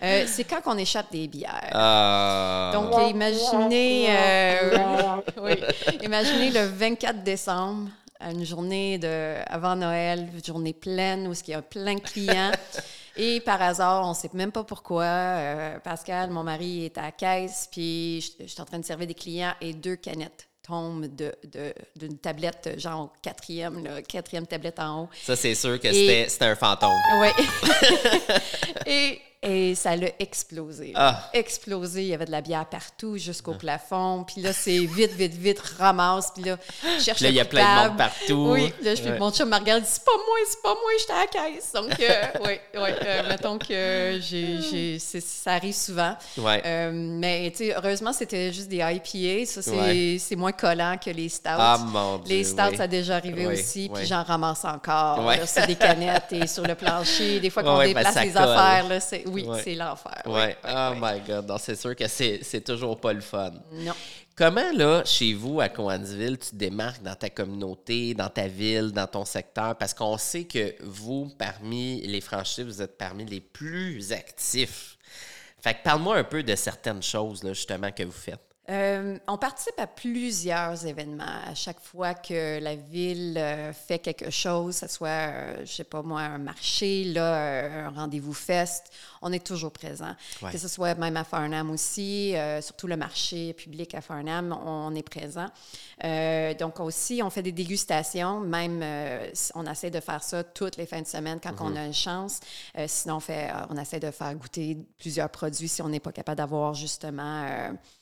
c'est 0.00 0.44
quand 0.44 0.60
on 0.66 0.76
échappe 0.78 1.10
des 1.12 1.28
bières. 1.28 1.70
Ah. 1.72 2.70
Donc, 2.72 2.92
imaginez, 3.10 4.08
oui, 5.42 5.54
imaginez 6.02 6.50
le 6.50 6.66
24 6.66 7.22
décembre 7.22 7.88
une 8.20 8.44
journée 8.44 8.98
de, 8.98 9.36
avant 9.46 9.76
Noël, 9.76 10.28
une 10.32 10.44
journée 10.44 10.72
pleine 10.72 11.28
où 11.28 11.32
il 11.32 11.50
y 11.50 11.54
a 11.54 11.62
plein 11.62 11.94
de 11.94 12.00
clients. 12.00 12.52
Et 13.16 13.40
par 13.40 13.60
hasard, 13.62 14.06
on 14.06 14.10
ne 14.10 14.14
sait 14.14 14.30
même 14.34 14.52
pas 14.52 14.64
pourquoi, 14.64 15.04
euh, 15.04 15.78
Pascal, 15.80 16.30
mon 16.30 16.42
mari, 16.42 16.84
est 16.84 16.98
à 16.98 17.02
la 17.02 17.12
caisse, 17.12 17.68
puis 17.70 18.20
je, 18.20 18.46
suis 18.46 18.60
en 18.60 18.64
train 18.64 18.78
de 18.78 18.84
servir 18.84 19.06
des 19.06 19.14
clients 19.14 19.54
et 19.60 19.72
deux 19.72 19.96
canettes 19.96 20.48
tombent 20.62 21.06
d'une 21.06 21.32
de, 21.94 22.16
tablette, 22.16 22.74
genre 22.76 23.12
quatrième, 23.22 24.02
quatrième 24.08 24.46
tablette 24.46 24.80
en 24.80 25.02
haut. 25.04 25.08
Ça, 25.22 25.36
c'est 25.36 25.54
sûr 25.54 25.78
que 25.78 25.92
c'était 25.92 26.44
un 26.44 26.56
fantôme. 26.56 26.90
Oui. 27.20 27.28
et 28.86 29.20
et 29.46 29.74
ça 29.76 29.94
l'a 29.94 30.08
explosé. 30.18 30.92
Ah. 30.96 31.30
Explosé. 31.32 32.02
Il 32.02 32.08
y 32.08 32.14
avait 32.14 32.24
de 32.24 32.32
la 32.32 32.40
bière 32.40 32.66
partout 32.66 33.16
jusqu'au 33.16 33.52
ah. 33.54 33.58
plafond. 33.58 34.24
Puis 34.26 34.42
là, 34.42 34.52
c'est 34.52 34.78
vite, 34.78 35.12
vite, 35.12 35.34
vite, 35.34 35.60
ramasse. 35.78 36.32
Puis 36.34 36.44
là, 36.44 36.56
je 36.98 37.04
cherche 37.04 37.20
Là, 37.20 37.28
il 37.28 37.36
y 37.36 37.40
a 37.40 37.44
plein 37.44 37.84
de 37.84 37.88
monde 37.88 37.98
partout. 37.98 38.48
Oui. 38.52 38.72
Là, 38.82 38.94
je 38.94 39.02
mon 39.18 39.30
chum 39.30 39.48
me 39.48 39.56
regarde, 39.56 39.84
c'est 39.86 40.04
pas 40.04 40.16
moi, 40.16 40.36
c'est 40.48 40.62
pas 40.62 40.74
moi, 40.74 40.90
j'étais 40.98 41.12
à 41.12 41.20
la 41.20 41.26
caisse. 41.26 41.72
Donc, 41.72 42.00
euh, 42.00 42.22
oui, 42.44 42.60
oui. 42.74 42.90
Euh, 43.04 43.28
mettons 43.28 43.58
que 43.58 44.18
j'ai, 44.20 44.98
ça 44.98 45.52
arrive 45.52 45.74
souvent. 45.74 46.16
Ouais. 46.38 46.62
Euh, 46.64 46.90
mais, 46.92 47.50
tu 47.52 47.66
sais, 47.66 47.74
heureusement, 47.76 48.12
c'était 48.12 48.52
juste 48.52 48.68
des 48.68 48.78
IPA. 48.78 49.46
Ça, 49.46 49.62
c'est 49.62 50.36
moins 50.36 50.52
collant 50.52 50.96
que 51.02 51.10
les 51.10 51.28
stouts. 51.28 51.50
Ah, 51.50 51.78
mon 51.78 52.18
Dieu. 52.18 52.36
Les 52.36 52.44
stouts, 52.44 52.76
ça 52.76 52.82
a 52.84 52.86
déjà 52.88 53.16
arrivé 53.16 53.46
aussi. 53.46 53.88
Puis 53.94 54.06
j'en 54.06 54.24
ramasse 54.24 54.64
encore. 54.64 55.30
C'est 55.46 55.68
des 55.68 55.76
canettes 55.76 56.32
et 56.32 56.46
sur 56.48 56.66
le 56.66 56.74
plancher. 56.74 57.38
Des 57.38 57.50
fois 57.50 57.62
qu'on 57.62 57.78
déplace 57.78 58.16
les 58.22 58.36
affaires, 58.36 58.88
là, 58.88 58.98
c'est 58.98 59.24
oui, 59.44 59.60
c'est 59.62 59.74
l'enfer. 59.74 60.22
Ouais. 60.26 60.56
oh 60.64 60.92
my 61.00 61.20
God. 61.26 61.52
C'est 61.58 61.76
sûr 61.76 61.94
que 61.94 62.06
c'est 62.08 62.64
toujours 62.64 63.00
pas 63.00 63.12
le 63.12 63.20
fun. 63.20 63.52
Non. 63.72 63.94
Comment, 64.36 64.70
là, 64.72 65.02
chez 65.06 65.32
vous, 65.32 65.60
à 65.62 65.70
Coansville, 65.70 66.38
tu 66.38 66.50
te 66.50 66.56
démarques 66.56 67.02
dans 67.02 67.14
ta 67.14 67.30
communauté, 67.30 68.12
dans 68.12 68.28
ta 68.28 68.48
ville, 68.48 68.92
dans 68.92 69.06
ton 69.06 69.24
secteur? 69.24 69.76
Parce 69.76 69.94
qu'on 69.94 70.18
sait 70.18 70.44
que 70.44 70.74
vous, 70.82 71.32
parmi 71.38 72.06
les 72.06 72.20
franchises, 72.20 72.66
vous 72.66 72.82
êtes 72.82 72.98
parmi 72.98 73.24
les 73.24 73.40
plus 73.40 74.12
actifs. 74.12 74.98
Fait 75.58 75.72
que 75.72 75.82
parle-moi 75.82 76.18
un 76.18 76.24
peu 76.24 76.42
de 76.42 76.54
certaines 76.54 77.02
choses, 77.02 77.42
là, 77.42 77.54
justement, 77.54 77.90
que 77.90 78.02
vous 78.02 78.12
faites. 78.12 78.45
Euh, 78.68 79.18
on 79.28 79.38
participe 79.38 79.78
à 79.78 79.86
plusieurs 79.86 80.86
événements. 80.86 81.24
À 81.24 81.54
chaque 81.54 81.80
fois 81.80 82.14
que 82.14 82.58
la 82.58 82.74
ville 82.74 83.38
euh, 83.38 83.72
fait 83.72 84.00
quelque 84.00 84.30
chose, 84.30 84.80
que 84.80 84.88
ce 84.88 84.92
soit, 84.92 85.08
euh, 85.08 85.64
je 85.64 85.72
sais 85.72 85.84
pas 85.84 86.02
moi, 86.02 86.22
un 86.22 86.38
marché, 86.38 87.04
là, 87.04 87.86
un 87.86 87.90
rendez-vous 87.90 88.32
fest, 88.32 88.90
on 89.22 89.32
est 89.32 89.44
toujours 89.44 89.70
présent. 89.70 90.14
Que 90.50 90.58
ce 90.58 90.68
soit 90.68 90.94
même 90.96 91.16
à 91.16 91.24
Farnham 91.24 91.70
aussi, 91.70 92.34
surtout 92.60 92.86
le 92.86 92.96
marché 92.96 93.52
public 93.54 93.94
à 93.94 94.00
Farnham, 94.00 94.56
on, 94.64 94.94
est 94.94 95.02
présent. 95.02 95.46
donc 96.58 96.80
aussi, 96.80 97.20
on 97.22 97.30
fait 97.30 97.42
des 97.42 97.52
dégustations. 97.52 98.40
Même, 98.40 98.84
on 99.54 99.66
essaie 99.66 99.90
de 99.90 100.00
faire 100.00 100.22
ça 100.22 100.44
toutes 100.44 100.76
les 100.76 100.86
fins 100.86 101.02
de 101.02 101.06
semaine 101.06 101.40
quand 101.42 101.54
on 101.60 101.70
mhm. 101.70 101.76
a 101.76 101.86
une 101.86 101.94
chance. 101.94 102.40
sinon, 102.86 103.16
on, 103.16 103.20
fait, 103.20 103.50
on 103.70 103.76
essaie 103.76 104.00
de 104.00 104.10
faire 104.10 104.34
goûter 104.34 104.76
plusieurs 104.98 105.30
produits 105.30 105.68
si 105.68 105.82
on 105.82 105.88
n'est 105.88 106.00
pas 106.00 106.12
capable 106.12 106.38
d'avoir 106.38 106.74
justement 106.74 107.46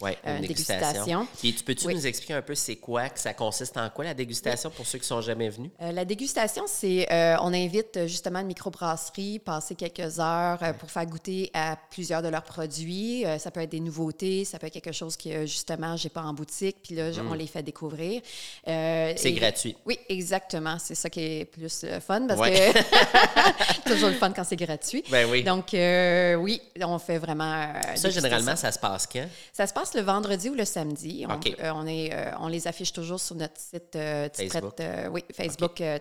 ouais, 0.03 0.19
dégustation. 0.55 1.27
tu 1.41 1.53
peux-tu 1.65 1.89
nous 1.89 2.07
expliquer 2.07 2.35
un 2.35 2.43
peu 2.43 2.55
c'est 2.55 2.77
quoi, 2.77 3.09
que 3.09 3.21
ça 3.21 3.35
consiste 3.35 3.77
en 3.77 3.89
quoi 3.91 4.05
la 4.05 4.15
dégustation 4.15 4.71
pour 4.71 4.87
ceux 4.87 4.99
qui 4.99 5.07
sont 5.07 5.21
jamais 5.21 5.49
venus? 5.49 5.71
Euh, 5.81 5.93
la 5.93 6.05
dégustation, 6.05 6.65
c'est 6.67 7.11
euh, 7.13 7.37
on 7.41 7.53
invite 7.53 7.97
euh, 7.97 8.07
justement 8.07 8.41
une 8.41 8.47
microbrasserie, 8.47 9.39
passer 9.39 9.75
quelques 9.75 10.19
heures 10.21 10.59
pour 10.79 10.91
faire 10.91 11.07
goûter 11.07 11.51
à 11.55 11.77
plusieurs 11.91 12.23
de 12.23 12.29
leurs 12.29 12.43
produits. 12.43 13.25
ça 13.39 13.51
peut 13.51 13.61
être 13.61 13.71
des 13.71 13.81
nouveautés, 13.81 14.45
ça 14.45 14.59
peut 14.59 14.67
être 14.67 14.75
quelque 14.75 14.93
chose 14.93 15.17
que 15.17 15.47
justement 15.47 15.97
j'ai 15.97 16.09
pas 16.09 16.23
en 16.23 16.33
boutique, 16.33 16.77
puis 16.83 16.95
là 16.95 17.11
on 17.19 17.35
mm. 17.35 17.39
les 17.39 17.47
fait 17.47 17.63
découvrir. 17.63 18.23
c'est 18.65 19.33
gratuit. 19.33 19.77
Oui, 19.87 19.99
exactement. 20.09 20.79
C'est 20.79 20.95
ça 20.95 21.11
qui 21.11 21.21
est 21.21 21.45
plus 21.45 21.85
fun 22.07 22.27
parce 22.27 22.41
que 22.41 23.85
toujours 23.89 24.09
le 24.09 24.17
fun 24.17 24.31
quand 24.31 24.45
c'est 24.45 24.57
gratuit. 24.57 25.05
Ben 25.11 25.29
oui. 25.31 25.43
Donc 25.43 25.69
oui, 25.73 26.61
on 26.81 26.99
fait 26.99 27.19
vraiment. 27.19 27.73
ça 27.95 28.11
généralement 28.11 28.57
ça 28.57 28.73
se 28.73 28.79
passe 28.79 29.07
quand? 29.07 29.27
Ça 29.53 29.67
se 29.67 29.73
passe 29.73 29.95
le 29.95 30.03
vendredi 30.03 30.44
ou 30.51 30.55
le 30.55 30.65
samedi. 30.65 31.25
On, 31.29 31.33
euh, 31.33 31.73
on, 31.75 31.87
est, 31.87 32.13
euh, 32.13 32.31
on 32.41 32.49
les 32.49 32.67
affiche 32.67 32.93
toujours 32.93 33.21
sur 33.21 33.37
notre 33.37 33.59
site 33.61 33.97
euh, 33.97 34.29
Facebook. 34.33 34.75
oui, 35.11 35.25
Facebook 35.33 35.73
okay. 35.81 35.99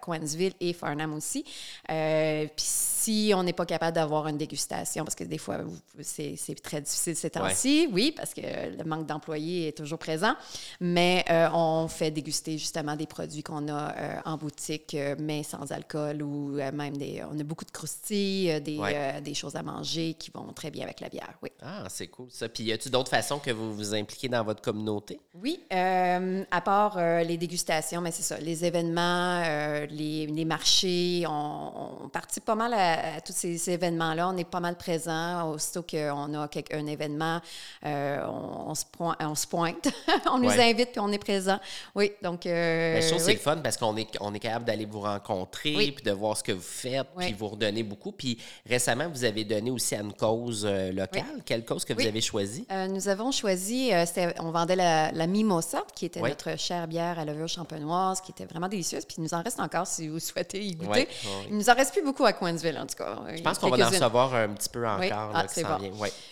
Coinsville 0.00 0.54
et 0.60 0.72
Farnham 0.72 1.14
aussi. 1.14 1.44
Puis 1.86 2.50
si 2.56 3.32
on 3.34 3.42
n'est 3.42 3.52
pas 3.52 3.66
capable 3.66 3.94
d'avoir 3.94 4.28
une 4.28 4.36
dégustation, 4.36 5.04
parce 5.04 5.14
que 5.14 5.24
des 5.24 5.38
fois, 5.38 5.58
c'est 6.02 6.36
très 6.62 6.80
difficile 6.80 7.16
ces 7.16 7.30
temps-ci, 7.30 7.88
oui, 7.92 8.12
parce 8.12 8.34
que 8.34 8.40
le 8.40 8.84
manque 8.84 9.06
d'employés 9.06 9.68
est 9.68 9.76
toujours 9.76 9.98
présent, 9.98 10.34
mais 10.80 11.24
on 11.52 11.88
fait 11.88 12.10
déguster 12.10 12.58
justement 12.58 12.96
des 12.96 13.06
produits 13.06 13.42
qu'on 13.42 13.68
a 13.68 14.22
en 14.24 14.36
boutique, 14.36 14.96
mais 15.18 15.42
sans 15.42 15.72
alcool 15.72 16.22
ou 16.22 16.52
même 16.72 16.96
des... 16.96 17.22
On 17.30 17.38
a 17.38 17.42
beaucoup 17.42 17.64
de 17.64 17.70
croustilles, 17.70 18.60
des, 18.60 19.20
des 19.22 19.34
choses 19.34 19.56
à 19.56 19.62
manger 19.62 20.14
qui 20.14 20.30
vont 20.30 20.52
très 20.52 20.70
bien 20.70 20.84
avec 20.84 21.00
la 21.00 21.08
bière, 21.08 21.34
oui. 21.42 21.50
Ah, 21.62 21.86
c'est 21.88 22.08
cool 22.08 22.30
ça. 22.30 22.48
Puis 22.48 22.64
y 22.64 22.72
a-tu 22.72 22.90
d'autres 22.90 23.10
façons 23.10 23.38
que 23.38 23.50
vous 23.50 23.59
vous 23.60 23.74
vous 23.74 23.94
impliquez 23.94 24.28
dans 24.28 24.42
votre 24.42 24.62
communauté? 24.62 25.20
Oui, 25.34 25.60
euh, 25.72 26.44
à 26.50 26.60
part 26.60 26.96
euh, 26.96 27.22
les 27.22 27.36
dégustations, 27.36 28.00
mais 28.00 28.10
c'est 28.10 28.22
ça, 28.22 28.38
les 28.38 28.64
événements, 28.64 29.42
euh, 29.44 29.86
les, 29.90 30.26
les, 30.26 30.44
marchés, 30.44 31.24
on, 31.28 32.08
participe 32.12 32.44
pas 32.44 32.54
mal 32.54 32.74
à, 32.74 33.20
tous 33.20 33.32
ces, 33.32 33.70
événements-là. 33.70 34.28
On 34.28 34.36
est 34.36 34.48
pas 34.48 34.60
mal 34.60 34.76
présent. 34.76 35.50
Aussitôt 35.50 35.82
qu'on 35.82 36.34
a 36.34 36.48
un 36.72 36.86
événement, 36.86 37.40
on, 37.84 38.74
se 38.74 38.84
pointe, 38.90 39.16
on 39.20 39.34
se 39.34 39.46
pointe, 39.46 39.88
on 40.32 40.38
nous 40.38 40.50
invite 40.50 40.92
puis 40.92 41.00
on 41.00 41.12
est 41.12 41.18
présent. 41.18 41.58
Oui, 41.94 42.12
donc. 42.22 42.40
je 42.44 43.06
trouve 43.06 43.18
que 43.18 43.24
c'est 43.24 43.32
le 43.34 43.38
fun 43.38 43.58
parce 43.58 43.76
qu'on 43.76 43.96
est, 43.96 44.08
on 44.20 44.34
est 44.34 44.40
capable 44.40 44.64
d'aller 44.64 44.86
vous 44.86 45.00
rencontrer 45.00 45.92
puis 45.94 46.04
de 46.04 46.12
voir 46.12 46.36
ce 46.36 46.42
que 46.42 46.52
vous 46.52 46.60
faites 46.60 47.06
puis 47.16 47.32
vous 47.32 47.48
redonner 47.48 47.82
beaucoup. 47.82 48.12
Puis 48.12 48.38
récemment, 48.66 49.08
vous 49.08 49.24
avez 49.24 49.44
donné 49.44 49.70
aussi 49.70 49.94
à 49.94 50.00
une 50.00 50.12
cause 50.12 50.66
locale. 50.66 51.42
Quelle 51.44 51.64
cause 51.64 51.84
que 51.84 51.92
vous 51.92 52.06
avez 52.06 52.20
choisie? 52.20 52.66
nous 52.90 53.08
avons 53.08 53.30
choisi 53.30 53.49
euh, 53.50 54.32
on 54.40 54.50
vendait 54.50 54.76
la, 54.76 55.26
Mimosa, 55.26 55.82
qui 55.94 56.06
était 56.06 56.20
notre 56.20 56.58
chère 56.58 56.86
bière 56.86 57.18
à 57.18 57.24
levure 57.24 57.48
champenoise, 57.48 58.20
qui 58.20 58.32
était 58.32 58.46
vraiment 58.46 58.68
délicieuse. 58.68 59.04
Puis 59.04 59.16
il 59.18 59.22
nous 59.22 59.34
en 59.34 59.42
reste 59.42 59.60
encore 59.60 59.86
si 59.86 60.08
vous 60.08 60.20
souhaitez 60.20 60.64
y 60.64 60.74
goûter. 60.74 61.08
Il 61.48 61.56
nous 61.56 61.70
en 61.70 61.74
reste 61.74 61.92
plus 61.92 62.02
beaucoup 62.02 62.24
à 62.24 62.32
Coinsville, 62.32 62.78
en 62.78 62.86
tout 62.86 62.96
cas. 62.96 63.18
Je 63.34 63.42
pense 63.42 63.58
qu'on 63.58 63.70
va 63.70 63.86
en 63.86 63.90
recevoir 63.90 64.34
un 64.34 64.48
petit 64.48 64.68
peu 64.68 64.86
encore. 64.86 65.30
Ah, 65.34 65.44
c'est 65.48 65.64
bon. 65.64 65.78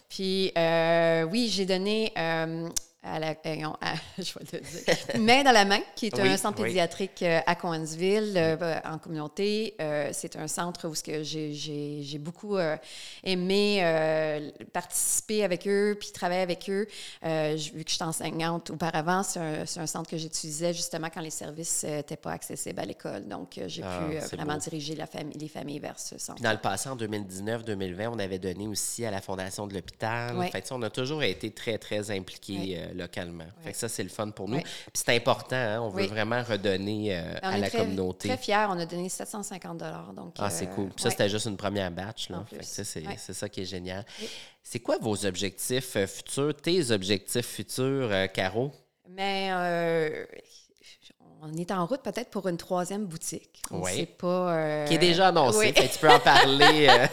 Puis 0.09 0.53
euh, 0.57 1.25
oui, 1.25 1.49
j'ai 1.49 1.67
donné 1.67 2.13
euh, 2.17 2.69
à 3.03 3.19
la, 3.21 3.31
euh, 3.31 3.35
je 4.19 4.35
vais 4.35 4.45
le 4.53 4.61
dire, 4.61 5.21
Main 5.21 5.45
dans 5.45 5.53
la 5.53 5.65
main, 5.65 5.81
qui 5.95 6.07
est 6.07 6.19
un 6.19 6.37
centre 6.37 6.63
pédiatrique 6.63 7.23
euh, 7.23 7.41
à 7.47 7.55
Coansville, 7.55 8.35
euh, 8.37 8.81
en 8.85 8.99
communauté. 8.99 9.75
c'est 10.13 10.37
un 10.37 10.49
centre 10.49 10.89
où 10.89 10.95
j'ai 11.23 12.19
beaucoup 12.19 12.59
aimé 13.23 14.53
participer 14.73 15.45
avec 15.45 15.67
eux, 15.67 15.97
puis 15.99 16.11
travailler 16.13 16.43
avec 16.43 16.69
eux. 16.69 16.87
vu 17.23 17.85
que 17.85 17.91
je 17.91 17.95
suis 17.95 18.05
enseignante 18.05 18.71
auparavant, 18.71 19.23
c'est 19.23 19.41
un, 19.41 19.63
un, 19.63 19.87
centre 19.87 20.11
que 20.11 20.17
j'utilisais 20.17 20.73
justement 20.73 21.09
quand 21.13 21.21
les 21.21 21.31
services 21.31 21.85
n'étaient 21.85 22.17
pas 22.17 22.33
accessibles 22.33 22.81
à 22.81 22.85
l'école. 22.85 23.27
Donc, 23.27 23.61
j'ai 23.67 23.83
ah, 23.85 24.01
pu 24.09 24.37
vraiment 24.37 24.57
diriger 24.57 24.95
la 24.97 25.07
famille, 25.07 25.39
les 25.39 25.49
familles 25.49 25.79
vers 25.79 25.99
ce 25.99 26.19
centre. 26.19 26.43
dans 26.43 26.53
le 26.53 26.59
passé, 26.59 26.89
en 26.89 26.97
2019-2020, 26.97 28.09
on 28.09 28.19
avait 28.19 28.39
donné 28.39 28.67
aussi 28.67 29.05
à 29.05 29.11
la 29.11 29.21
Fondation 29.21 29.67
de 29.67 29.75
l'hôpital. 29.75 30.37
En 30.37 30.43
fait, 30.49 30.69
on 30.73 30.83
a 30.83 30.91
toujours 30.91 31.23
été 31.23 31.51
très, 31.51 31.79
très 31.79 32.11
impliqués 32.11 32.88
localement. 32.95 33.47
Fait 33.63 33.73
que 33.73 33.79
ça, 33.79 33.89
c'est 33.89 34.03
le 34.03 34.09
fun 34.09 34.31
pour 34.31 34.49
nous. 34.49 34.61
Puis 34.61 34.93
c'est 34.93 35.15
important, 35.15 35.57
hein, 35.57 35.81
on 35.81 35.89
veut 35.89 36.07
vraiment 36.07 36.43
redonner 36.43 37.17
à 37.17 37.59
la 37.59 37.71
communauté. 37.71 38.29
très 38.29 38.39
fiers, 38.39 38.67
on 38.69 38.79
a 38.79 38.87
donné 38.87 39.09
750 39.09 39.79
donc, 40.15 40.35
Ah, 40.39 40.51
c'est 40.51 40.67
cool. 40.69 40.89
Puis 40.91 41.03
ça, 41.03 41.11
c'était 41.11 41.29
juste 41.29 41.47
une 41.47 41.57
première 41.57 41.91
batch. 41.91 42.31
Là. 42.31 42.45
c'est 42.61 43.33
ça 43.33 43.49
qui 43.49 43.63
est 43.63 43.67
génial. 43.67 44.05
C'est 44.63 44.81
quoi 44.81 44.99
vos 45.01 45.25
objectifs 45.25 45.97
futurs, 46.07 46.55
tes 46.55 46.91
objectifs 46.91 47.47
futurs, 47.47 48.11
Caro? 48.33 48.73
Mais 49.09 49.51
on 51.43 51.57
est 51.57 51.71
en 51.71 51.87
route 51.87 52.03
peut-être 52.03 52.31
pour 52.31 52.49
une 52.49 52.57
troisième 52.57 53.05
boutique. 53.05 53.63
On 53.71 53.81
oui. 53.81 54.07
pas. 54.07 54.27
Euh, 54.27 54.87
Qui 54.87 54.95
est 54.95 54.99
déjà 54.99 55.29
annoncé. 55.29 55.73
tu 55.73 55.99
peux 56.01 56.11
en 56.11 56.19
parler. 56.19 56.85
Il 56.85 56.91
euh, 56.91 57.07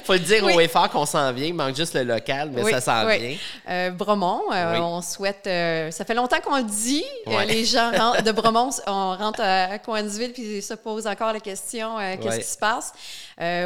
faut 0.04 0.12
le 0.12 0.20
dire 0.20 0.44
au 0.44 0.60
effort 0.60 0.88
qu'on 0.90 1.06
s'en 1.06 1.32
vient. 1.32 1.46
Il 1.46 1.54
manque 1.54 1.74
juste 1.74 1.94
le 1.94 2.04
local, 2.04 2.50
mais 2.52 2.62
ça 2.70 2.80
s'en 2.80 3.06
vient. 3.06 3.36
Euh, 3.68 3.90
Bromont, 3.90 4.42
on 4.50 5.02
souhaite. 5.02 5.44
ça 5.44 6.04
fait 6.04 6.14
longtemps 6.14 6.40
qu'on 6.40 6.56
le 6.56 6.64
dit. 6.64 7.04
les 7.46 7.64
gens 7.64 7.90
de 7.90 8.32
Bromont, 8.32 8.70
on 8.86 9.16
rentre 9.16 9.40
à 9.40 9.78
Coinsville 9.78 10.32
puis 10.32 10.62
se 10.62 10.74
posent 10.74 11.06
encore 11.06 11.32
la 11.32 11.40
question 11.40 11.96
qu'est-ce 12.20 12.38
qui 12.38 12.44
se 12.44 12.58
passe? 12.58 12.92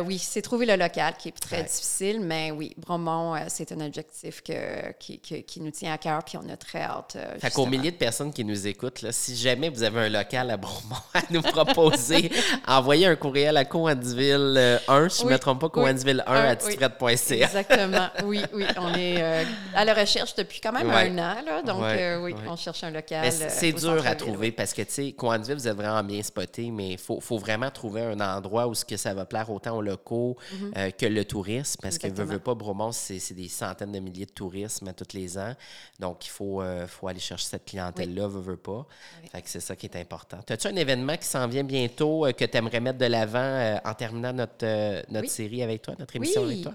oui, 0.04 0.18
c'est 0.18 0.42
trouver 0.42 0.66
le 0.66 0.76
local 0.76 1.14
qui 1.18 1.28
est 1.28 1.38
très 1.38 1.62
difficile, 1.62 2.20
mais 2.20 2.50
oui, 2.50 2.74
Bromont, 2.78 3.34
c'est 3.48 3.72
un 3.72 3.80
objectif 3.80 4.42
que, 4.42 4.92
qui, 4.98 5.18
qui, 5.18 5.60
nous 5.60 5.70
tient 5.70 5.92
à 5.92 5.98
cœur 5.98 6.22
puis 6.24 6.38
on 6.38 6.48
a 6.48 6.56
très 6.56 6.82
hâte. 6.82 7.16
fait 7.38 7.50
qu'aux 7.50 7.66
milliers 7.66 7.90
de 7.90 7.96
personnes 7.96 8.32
qui 8.32 8.44
nous 8.44 8.66
écoutent, 8.66 9.02
là, 9.02 9.12
si 9.12 9.36
jamais 9.36 9.65
vous 9.68 9.82
avez 9.82 10.00
un 10.00 10.08
local 10.08 10.50
à 10.50 10.56
Bromont 10.56 10.96
à 11.14 11.22
nous 11.30 11.42
proposer, 11.42 12.30
envoyez 12.66 13.06
un 13.06 13.16
courriel 13.16 13.56
à 13.56 13.64
Coansville 13.64 14.80
1, 14.88 14.92
euh, 14.92 15.08
si 15.08 15.22
je 15.22 15.26
ne 15.26 15.32
me 15.32 15.38
trompe 15.38 15.60
pas, 15.60 15.68
Coansville 15.68 16.22
1 16.26 16.34
à 16.34 16.56
titrette.ca. 16.56 17.46
Exactement, 17.46 18.08
oui, 18.24 18.42
oui. 18.52 18.64
On 18.78 18.94
est 18.94 19.22
euh, 19.22 19.44
à 19.74 19.84
la 19.84 19.94
recherche 19.94 20.34
depuis 20.34 20.60
quand 20.60 20.72
même 20.72 20.90
un 20.90 21.18
an, 21.18 21.42
là, 21.44 21.62
donc 21.62 21.82
euh, 21.82 22.20
oui, 22.20 22.34
on 22.46 22.56
cherche 22.56 22.84
un 22.84 22.90
local. 22.90 23.30
C'est 23.32 23.72
dur 23.72 24.06
à 24.06 24.14
trouver 24.14 24.52
parce 24.52 24.72
que, 24.72 24.82
tu 24.82 24.92
sais, 24.92 25.12
Coansville, 25.12 25.56
vous 25.56 25.68
êtes 25.68 25.76
vraiment 25.76 26.04
bien 26.04 26.22
spoté, 26.22 26.70
mais 26.70 26.90
il 26.90 26.98
faut, 26.98 27.20
faut, 27.20 27.38
vraiment 27.38 27.70
trouver 27.70 28.02
un 28.02 28.20
endroit 28.20 28.66
où 28.66 28.74
ce 28.74 28.84
que 28.84 28.96
ça 28.96 29.14
va 29.14 29.24
plaire 29.24 29.50
autant 29.50 29.76
aux 29.76 29.82
locaux 29.82 30.36
mm-hmm. 30.52 30.92
que 30.92 31.06
le 31.06 31.24
tourisme, 31.24 31.80
parce 31.82 31.98
que, 31.98 32.08
veut, 32.08 32.24
veut 32.24 32.38
pas, 32.38 32.54
Bromont, 32.54 32.92
c'est 32.92 33.34
des 33.34 33.48
centaines 33.48 33.92
de 33.92 33.98
milliers 33.98 34.26
de 34.26 34.30
touristes 34.30 34.82
tous 34.96 35.16
les 35.16 35.38
ans. 35.38 35.54
Donc, 36.00 36.26
il 36.26 36.30
faut, 36.30 36.62
faut 36.86 37.08
aller 37.08 37.20
chercher 37.20 37.46
cette 37.46 37.64
clientèle-là, 37.66 38.26
veut, 38.28 38.40
veut 38.40 38.56
pas. 38.56 38.86
Fait 39.32 39.42
que 39.42 39.48
c'est 39.60 39.68
ça 39.68 39.76
qui 39.76 39.86
est 39.86 39.96
important. 39.96 40.38
As-tu 40.48 40.66
un 40.66 40.76
événement 40.76 41.16
qui 41.16 41.26
s'en 41.26 41.46
vient 41.48 41.64
bientôt 41.64 42.26
euh, 42.26 42.32
que 42.32 42.44
tu 42.44 42.56
aimerais 42.56 42.80
mettre 42.80 42.98
de 42.98 43.06
l'avant 43.06 43.38
euh, 43.38 43.76
en 43.84 43.94
terminant 43.94 44.32
notre, 44.32 44.64
euh, 44.64 45.02
notre 45.10 45.30
série 45.30 45.62
avec 45.62 45.82
toi, 45.82 45.94
notre 45.98 46.14
émission 46.16 46.44
avec 46.44 46.62
toi? 46.62 46.72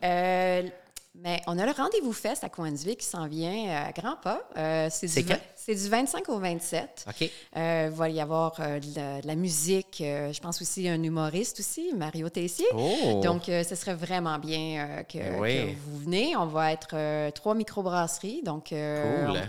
Mais 1.14 1.42
on 1.46 1.60
a 1.60 1.66
le 1.66 1.74
rendez-vous 1.74 2.14
fest 2.14 2.44
à 2.44 2.50
Coinsville 2.50 2.96
qui 2.96 3.06
s'en 3.06 3.28
vient 3.28 3.70
à 3.70 3.92
grands 3.92 4.16
pas. 4.16 4.42
c'est 4.90 5.08
du, 5.08 5.34
c'est 5.56 5.76
du 5.76 5.90
25 5.90 6.30
au 6.30 6.40
27. 6.40 7.06
OK. 7.08 7.30
il 7.56 7.90
va 7.92 8.10
y 8.10 8.22
avoir 8.22 8.56
de, 8.56 9.28
la, 9.28 9.36
musique. 9.36 9.98
je 10.00 10.40
pense 10.40 10.62
aussi 10.62 10.88
un 10.88 11.04
humoriste 11.04 11.60
aussi, 11.60 11.92
Mario 11.94 12.30
Tessier. 12.30 12.66
Oh. 12.74 13.20
Donc, 13.22 13.44
ce 13.48 13.76
serait 13.76 13.94
vraiment 13.94 14.40
bien 14.40 15.04
que, 15.08 15.18
ben 15.18 15.76
vous 15.86 16.00
venez. 16.00 16.36
On 16.38 16.46
va 16.46 16.72
être 16.72 17.32
trois 17.32 17.56
microbrasseries. 17.56 18.42
Donc, 18.44 18.74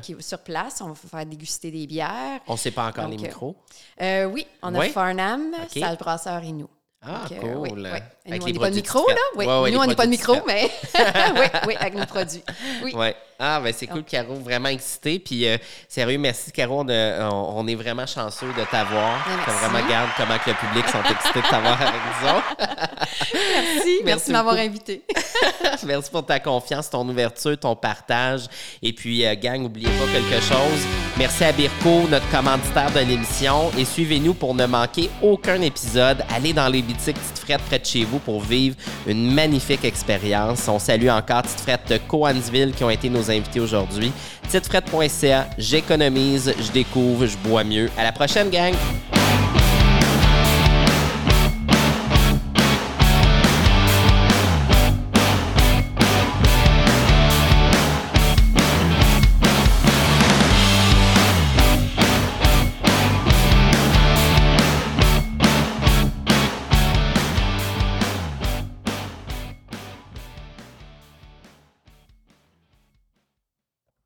qui, 0.03 0.17
sur 0.19 0.39
place, 0.41 0.81
on 0.81 0.89
va 0.89 0.95
faire 0.95 1.27
déguster 1.27 1.71
des 1.71 1.87
bières. 1.87 2.41
On 2.49 2.55
ne 2.55 2.59
sait 2.59 2.73
pas 2.73 2.89
encore 2.89 3.09
les 3.09 3.17
micros? 3.17 3.55
oui, 4.01 4.47
on 4.63 4.75
a 4.75 4.89
Farnham, 4.89 5.55
Salle 5.69 5.97
Brasseur 5.97 6.43
et 6.43 6.53
nous. 6.53 6.69
Ah, 7.05 7.25
cool. 7.29 7.57
Oui, 7.57 7.71
oui. 7.75 7.89
Avec 8.29 8.43
nous, 8.43 8.49
on 8.49 8.53
n'est 8.53 8.59
pas 8.59 8.71
de 8.71 8.75
micro, 8.77 9.09
là. 9.09 9.17
Oui. 9.37 9.73
nous, 9.73 9.79
on 9.79 9.87
n'est 9.87 9.95
pas 9.97 10.05
de 10.07 10.11
micro, 10.11 10.37
mais 10.47 10.71
oui, 10.95 11.47
oui, 11.67 11.75
avec 11.81 11.95
nos 11.95 12.07
produits. 12.07 12.45
Oui. 12.83 12.93
Ah, 13.45 13.61
ben 13.61 13.75
c'est 13.77 13.89
cool, 13.89 14.05
Caro. 14.05 14.35
Vraiment 14.37 14.69
excité. 14.69 15.19
Puis, 15.19 15.49
euh, 15.49 15.57
sérieux, 15.89 16.17
merci, 16.17 16.53
Caro. 16.53 16.85
On, 16.89 16.89
on, 16.89 17.67
est 17.67 17.75
vraiment 17.75 18.07
chanceux 18.07 18.47
de 18.47 18.65
t'avoir. 18.71 19.19
Tu 19.45 19.51
vraiment 19.51 19.89
garde 19.89 20.11
comment 20.17 20.39
que 20.39 20.51
le 20.51 20.57
public 20.57 20.89
sont 20.89 21.03
excités 21.11 21.41
de 21.41 21.51
t'avoir 21.51 21.83
avec 21.83 21.93
nous 22.23 22.67
Merci. 23.35 24.01
Merci, 24.05 24.29
de 24.29 24.33
m'avoir 24.33 24.55
invité. 24.55 25.03
merci 25.85 26.09
pour 26.09 26.25
ta 26.25 26.39
confiance, 26.39 26.89
ton 26.89 27.09
ouverture, 27.09 27.59
ton 27.59 27.75
partage. 27.75 28.43
Et 28.81 28.93
puis, 28.93 29.27
euh, 29.27 29.35
gang, 29.35 29.61
n'oubliez 29.61 29.89
pas 29.89 30.07
quelque 30.13 30.41
chose. 30.45 30.87
Merci 31.19 31.43
à 31.43 31.51
Birko, 31.51 32.07
notre 32.09 32.31
commanditaire 32.31 32.93
de 32.93 33.01
l'émission. 33.01 33.73
Et 33.77 33.85
suivez-nous 33.85 34.35
pour 34.35 34.55
ne 34.55 34.67
manquer 34.67 35.11
aucun 35.21 35.61
épisode. 35.63 36.25
Allez 36.33 36.53
dans 36.53 36.69
les 36.69 36.83
boutiques 36.83 37.17
Petite 37.17 37.39
Frette 37.41 37.63
près 37.63 37.81
de 37.81 37.87
chez 37.87 38.05
vous 38.05 38.21
pour 38.21 38.41
vivre 38.41 38.77
une 39.09 39.35
magnifique 39.35 39.85
expérience. 39.85 40.69
On 40.69 40.79
salue 40.79 41.09
encore 41.09 41.43
Petite 41.43 41.61
Frette 41.61 41.89
de 41.89 41.97
Coansville 41.99 42.73
qui 42.73 42.85
ont 42.85 42.91
été 42.91 43.11
nos 43.11 43.32
invités 43.33 43.61
aujourd'hui. 43.61 44.13
Titefrette.ca, 44.49 45.49
j'économise, 45.59 46.55
je 46.59 46.73
découvre, 46.73 47.27
je 47.27 47.37
bois 47.39 47.65
mieux. 47.65 47.89
À 47.97 48.05
la 48.05 48.13
prochaine, 48.13 48.51
gang! 48.51 48.75